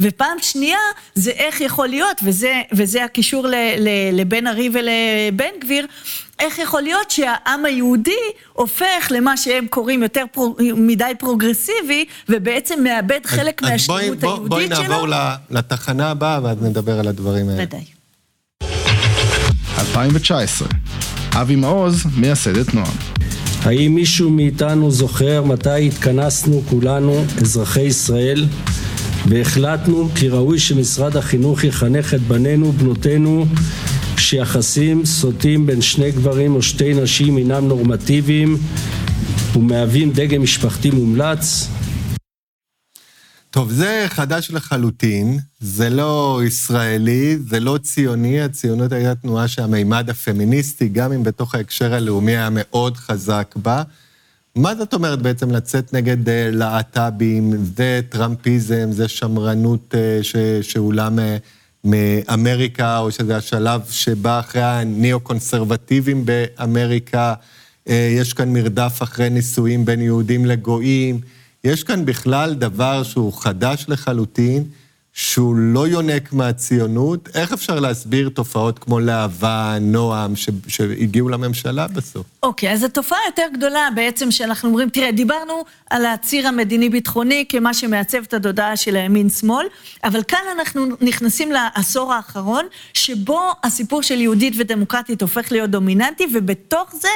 ופעם 0.00 0.36
שנייה 0.40 0.78
זה 1.14 1.30
איך 1.30 1.60
יכול 1.60 1.88
להיות, 1.88 2.20
וזה, 2.24 2.62
וזה 2.72 3.04
הקישור 3.04 3.46
ל, 3.46 3.54
ל, 3.78 3.88
לבן 4.12 4.46
ארי 4.46 4.70
ולבן 4.72 5.60
גביר, 5.60 5.86
איך 6.38 6.58
יכול 6.58 6.82
להיות 6.82 7.10
שהעם 7.10 7.64
היהודי 7.64 8.10
הופך 8.52 9.08
למה 9.10 9.36
שהם 9.36 9.66
קוראים 9.66 10.02
יותר 10.02 10.24
פרו, 10.32 10.56
מדי 10.76 11.12
פרוגרסיבי, 11.18 12.04
ובעצם 12.28 12.84
מאבד 12.84 13.20
חלק 13.24 13.62
מהשלמות 13.62 14.00
היהודית 14.00 14.20
שלו? 14.20 14.48
בואי 14.48 14.68
נעבור 14.68 15.06
לתחנה 15.50 16.10
הבאה 16.10 16.40
ואז 16.42 16.56
נדבר 16.62 16.98
על 16.98 17.08
הדברים 17.08 17.48
האלה. 17.48 17.62
ודאי. 17.62 17.84
2019 19.78 20.68
אבי 21.34 21.56
מעוז, 21.56 22.04
מייסדת 22.16 22.74
נועם. 22.74 22.92
האם 23.62 23.94
מישהו 23.94 24.30
מאיתנו 24.30 24.90
זוכר 24.90 25.42
מתי 25.44 25.86
התכנסנו 25.86 26.62
כולנו, 26.70 27.24
אזרחי 27.42 27.82
ישראל, 27.82 28.46
והחלטנו 29.28 30.08
כי 30.14 30.28
ראוי 30.28 30.58
שמשרד 30.58 31.16
החינוך 31.16 31.64
יחנך 31.64 32.14
את 32.14 32.20
בנינו 32.20 32.68
ובנותינו 32.68 33.46
שיחסים 34.16 35.04
סוטים 35.04 35.66
בין 35.66 35.80
שני 35.80 36.10
גברים 36.10 36.54
או 36.54 36.62
שתי 36.62 36.94
נשים 36.94 37.38
אינם 37.38 37.68
נורמטיביים 37.68 38.56
ומהווים 39.56 40.10
דגם 40.12 40.42
משפחתי 40.42 40.90
מומלץ? 40.90 41.68
טוב, 43.52 43.72
זה 43.72 44.04
חדש 44.08 44.50
לחלוטין, 44.50 45.38
זה 45.60 45.90
לא 45.90 46.40
ישראלי, 46.46 47.38
זה 47.48 47.60
לא 47.60 47.78
ציוני, 47.82 48.40
הציונות 48.40 48.92
הייתה 48.92 49.14
תנועה 49.14 49.48
שהמימד 49.48 50.10
הפמיניסטי, 50.10 50.88
גם 50.88 51.12
אם 51.12 51.22
בתוך 51.22 51.54
ההקשר 51.54 51.94
הלאומי 51.94 52.36
היה 52.36 52.48
מאוד 52.50 52.96
חזק 52.96 53.54
בה. 53.56 53.82
מה 54.56 54.74
זאת 54.74 54.94
אומרת 54.94 55.22
בעצם 55.22 55.50
לצאת 55.50 55.92
נגד 55.92 56.28
אה, 56.28 56.50
להט"בים, 56.52 57.52
זה 57.76 58.00
טראמפיזם, 58.08 58.92
זה 58.92 59.08
שמרנות 59.08 59.94
אה, 59.94 60.22
ש, 60.22 60.36
שאולה 60.62 61.08
מאמריקה, 61.84 62.98
או 62.98 63.10
שזה 63.10 63.36
השלב 63.36 63.80
שבא 63.90 64.40
אחרי 64.40 64.62
הניאו-קונסרבטיבים 64.62 66.24
באמריקה, 66.24 67.34
אה, 67.88 68.14
יש 68.18 68.32
כאן 68.32 68.52
מרדף 68.52 68.98
אחרי 69.02 69.30
נישואים 69.30 69.84
בין 69.84 70.00
יהודים 70.00 70.46
לגויים. 70.46 71.20
יש 71.64 71.84
כאן 71.84 72.04
בכלל 72.04 72.54
דבר 72.54 73.02
שהוא 73.02 73.32
חדש 73.32 73.84
לחלוטין, 73.88 74.64
שהוא 75.14 75.56
לא 75.56 75.88
יונק 75.88 76.32
מהציונות, 76.32 77.28
איך 77.34 77.52
אפשר 77.52 77.80
להסביר 77.80 78.28
תופעות 78.28 78.78
כמו 78.78 79.00
להבה, 79.00 79.76
נועם, 79.80 80.36
ש... 80.36 80.48
שהגיעו 80.68 81.28
לממשלה 81.28 81.86
בסוף? 81.86 82.26
אוקיי, 82.42 82.68
okay, 82.68 82.72
אז 82.72 82.82
התופעה 82.82 83.18
היותר 83.24 83.46
גדולה 83.54 83.88
בעצם 83.94 84.30
שאנחנו 84.30 84.68
אומרים, 84.68 84.88
תראה, 84.90 85.12
דיברנו 85.12 85.64
על 85.90 86.06
הציר 86.06 86.48
המדיני-ביטחוני 86.48 87.44
כמה 87.48 87.74
שמעצב 87.74 88.18
את 88.22 88.34
התודעה 88.34 88.76
של 88.76 88.96
הימין-שמאל, 88.96 89.66
אבל 90.04 90.22
כאן 90.22 90.38
אנחנו 90.52 90.86
נכנסים 91.00 91.52
לעשור 91.52 92.12
האחרון, 92.12 92.66
שבו 92.94 93.50
הסיפור 93.64 94.02
של 94.02 94.20
יהודית 94.20 94.54
ודמוקרטית 94.58 95.22
הופך 95.22 95.52
להיות 95.52 95.70
דומיננטי, 95.70 96.26
ובתוך 96.34 96.94
זה 97.00 97.08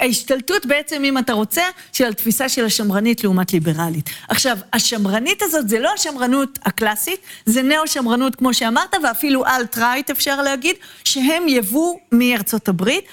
ההשתלטות 0.00 0.66
בעצם, 0.66 1.02
אם 1.04 1.18
אתה 1.18 1.32
רוצה, 1.32 1.62
של 1.92 2.08
התפיסה 2.08 2.48
של 2.48 2.64
השמרנית 2.64 3.24
לעומת 3.24 3.52
ליברלית. 3.52 4.10
עכשיו, 4.28 4.58
השמרנית 4.72 5.42
הזאת 5.42 5.68
זה 5.68 5.78
לא 5.78 5.90
השמרנות 5.94 6.58
הקלאסית, 6.64 7.20
זה 7.46 7.62
נאו-שמרנות, 7.62 8.34
כמו 8.34 8.54
שאמרת, 8.54 8.94
ואפילו 9.02 9.46
אלט-רייט, 9.46 10.10
אפשר 10.10 10.42
להגיד, 10.42 10.76
שהם 11.04 11.48
יבוא 11.48 11.96
מארצות 12.12 12.68
הברית. 12.68 13.04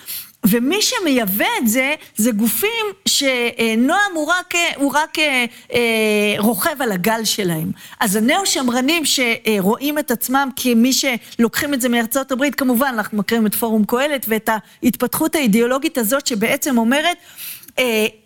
ומי 0.45 0.81
שמייבא 0.81 1.45
את 1.61 1.67
זה, 1.67 1.95
זה 2.15 2.31
גופים 2.31 2.85
שנועם 3.05 4.11
הוא 4.13 4.27
רק, 4.27 4.53
הוא 4.75 4.91
רק 4.93 5.19
אה, 5.19 5.45
אה, 5.73 5.79
רוכב 6.37 6.81
על 6.81 6.91
הגל 6.91 7.25
שלהם. 7.25 7.71
אז 7.99 8.15
הנאו-שמרנים 8.15 9.03
שרואים 9.05 9.99
את 9.99 10.11
עצמם 10.11 10.49
כמי 10.55 10.91
שלוקחים 10.93 11.73
את 11.73 11.81
זה 11.81 11.89
מארצות 11.89 12.31
הברית, 12.31 12.55
כמובן, 12.55 12.91
אנחנו 12.93 13.17
מכירים 13.17 13.45
את 13.45 13.55
פורום 13.55 13.85
קהלת 13.85 14.25
ואת 14.29 14.49
ההתפתחות 14.83 15.35
האידיאולוגית 15.35 15.97
הזאת 15.97 16.27
שבעצם 16.27 16.77
אומרת, 16.77 17.17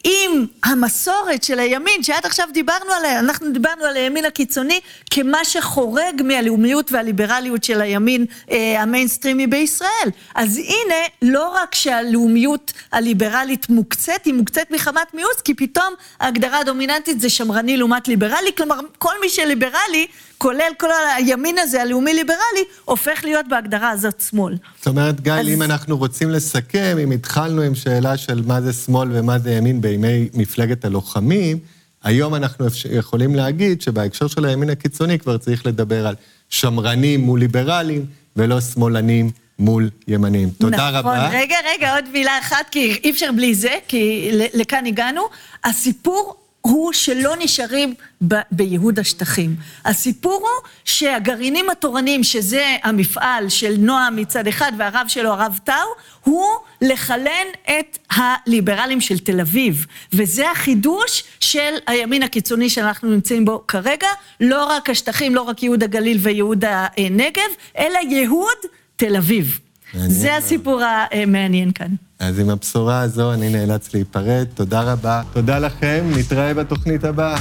עם 0.03 0.45
המסורת 0.63 1.43
של 1.43 1.59
הימין, 1.59 2.03
שעד 2.03 2.25
עכשיו 2.25 2.47
דיברנו 2.53 2.91
עליה, 2.91 3.19
אנחנו 3.19 3.51
דיברנו 3.51 3.85
על 3.85 3.95
הימין 3.95 4.25
הקיצוני 4.25 4.79
כמה 5.11 5.45
שחורג 5.45 6.21
מהלאומיות 6.23 6.91
והליברליות 6.91 7.63
של 7.63 7.81
הימין 7.81 8.25
אה, 8.51 8.81
המיינסטרימי 8.81 9.47
בישראל. 9.47 10.09
אז 10.35 10.57
הנה, 10.57 10.95
לא 11.21 11.49
רק 11.49 11.75
שהלאומיות 11.75 12.73
הליברלית 12.91 13.69
מוקצת, 13.69 14.25
היא 14.25 14.33
מוקצת 14.33 14.71
מחמת 14.71 15.13
מיאוס, 15.13 15.41
כי 15.43 15.53
פתאום 15.53 15.93
ההגדרה 16.19 16.59
הדומיננטית 16.59 17.21
זה 17.21 17.29
שמרני 17.29 17.77
לעומת 17.77 18.07
ליברלי, 18.07 18.51
כלומר, 18.57 18.79
כל 18.97 19.13
מי 19.21 19.29
שליברלי, 19.29 20.07
כולל 20.43 20.71
כל 20.77 20.87
הימין 21.17 21.57
הזה, 21.57 21.81
הלאומי-ליברלי, 21.81 22.63
הופך 22.85 23.23
להיות 23.23 23.47
בהגדרה 23.47 23.89
הזאת 23.89 24.21
שמאל. 24.29 24.57
זאת 24.77 24.87
אומרת, 24.87 25.21
גיא, 25.21 25.33
אז... 25.33 25.47
אם 25.47 25.61
אנחנו 25.61 25.97
רוצים 25.97 26.29
לסכם, 26.29 26.97
אם 27.03 27.11
התחלנו 27.11 27.61
עם 27.61 27.75
שאלה 27.75 28.17
של 28.17 28.41
מה 28.45 28.61
זה 28.61 28.73
שמאל 28.73 29.09
ומה 29.11 29.39
זה 29.39 29.51
ימין 29.51 29.81
בימי 29.81 30.29
מפלגת 30.33 30.85
הלוחמים, 30.85 31.59
היום 32.03 32.35
אנחנו 32.35 32.65
יכולים 32.91 33.35
להגיד 33.35 33.81
שבהקשר 33.81 34.27
של 34.27 34.45
הימין 34.45 34.69
הקיצוני 34.69 35.19
כבר 35.19 35.37
צריך 35.37 35.65
לדבר 35.65 36.07
על 36.07 36.15
שמרנים 36.49 37.21
מול 37.21 37.39
ליברלים, 37.39 38.05
ולא 38.35 38.61
שמאלנים 38.61 39.31
מול 39.59 39.89
ימנים. 40.07 40.49
תודה 40.49 40.77
נכון, 40.77 40.93
רבה. 40.93 41.17
נכון, 41.17 41.39
רגע, 41.39 41.55
רגע, 41.73 41.95
עוד 41.95 42.05
מילה 42.13 42.39
אחת, 42.39 42.69
כי 42.71 42.99
אי 43.03 43.11
אפשר 43.11 43.29
בלי 43.35 43.55
זה, 43.55 43.73
כי 43.87 44.31
לכאן 44.53 44.85
הגענו. 44.85 45.21
הסיפור 45.63 46.42
הוא 46.67 46.93
שלא 46.93 47.33
נשארים 47.39 47.93
ב- 48.27 48.35
בייהוד 48.51 48.99
השטחים. 48.99 49.55
הסיפור 49.85 50.33
הוא 50.33 50.69
שהגרעינים 50.85 51.69
התורניים, 51.69 52.23
שזה 52.23 52.75
המפעל 52.83 53.49
של 53.49 53.75
נועם 53.77 54.15
מצד 54.15 54.47
אחד 54.47 54.71
והרב 54.77 55.05
שלו, 55.07 55.29
הרב 55.29 55.59
טאו, 55.63 55.75
הוא 56.23 56.45
לחלן 56.81 57.47
את 57.63 57.97
הליברלים 58.09 59.01
של 59.01 59.19
תל 59.19 59.39
אביב. 59.41 59.85
וזה 60.13 60.51
החידוש 60.51 61.23
של 61.39 61.73
הימין 61.87 62.23
הקיצוני 62.23 62.69
שאנחנו 62.69 63.09
נמצאים 63.09 63.45
בו 63.45 63.63
כרגע, 63.67 64.07
לא 64.39 64.65
רק 64.65 64.89
השטחים, 64.89 65.35
לא 65.35 65.41
רק 65.41 65.63
ייהוד 65.63 65.83
הגליל 65.83 66.17
וייהוד 66.21 66.65
הנגב, 66.67 67.41
אלא 67.77 67.99
ייהוד 68.09 68.57
תל 68.95 69.15
אביב. 69.15 69.59
זה 70.07 70.35
הסיפור 70.35 70.81
המעניין 71.11 71.71
כאן. 71.71 71.87
אז 72.27 72.39
עם 72.39 72.49
הבשורה 72.49 72.99
הזו 72.99 73.33
אני 73.33 73.49
נאלץ 73.49 73.93
להיפרד. 73.93 74.45
תודה 74.53 74.81
רבה. 74.81 75.21
תודה 75.33 75.59
לכם, 75.59 76.05
נתראה 76.17 76.53
בתוכנית 76.53 77.03
הבאה. 77.03 77.37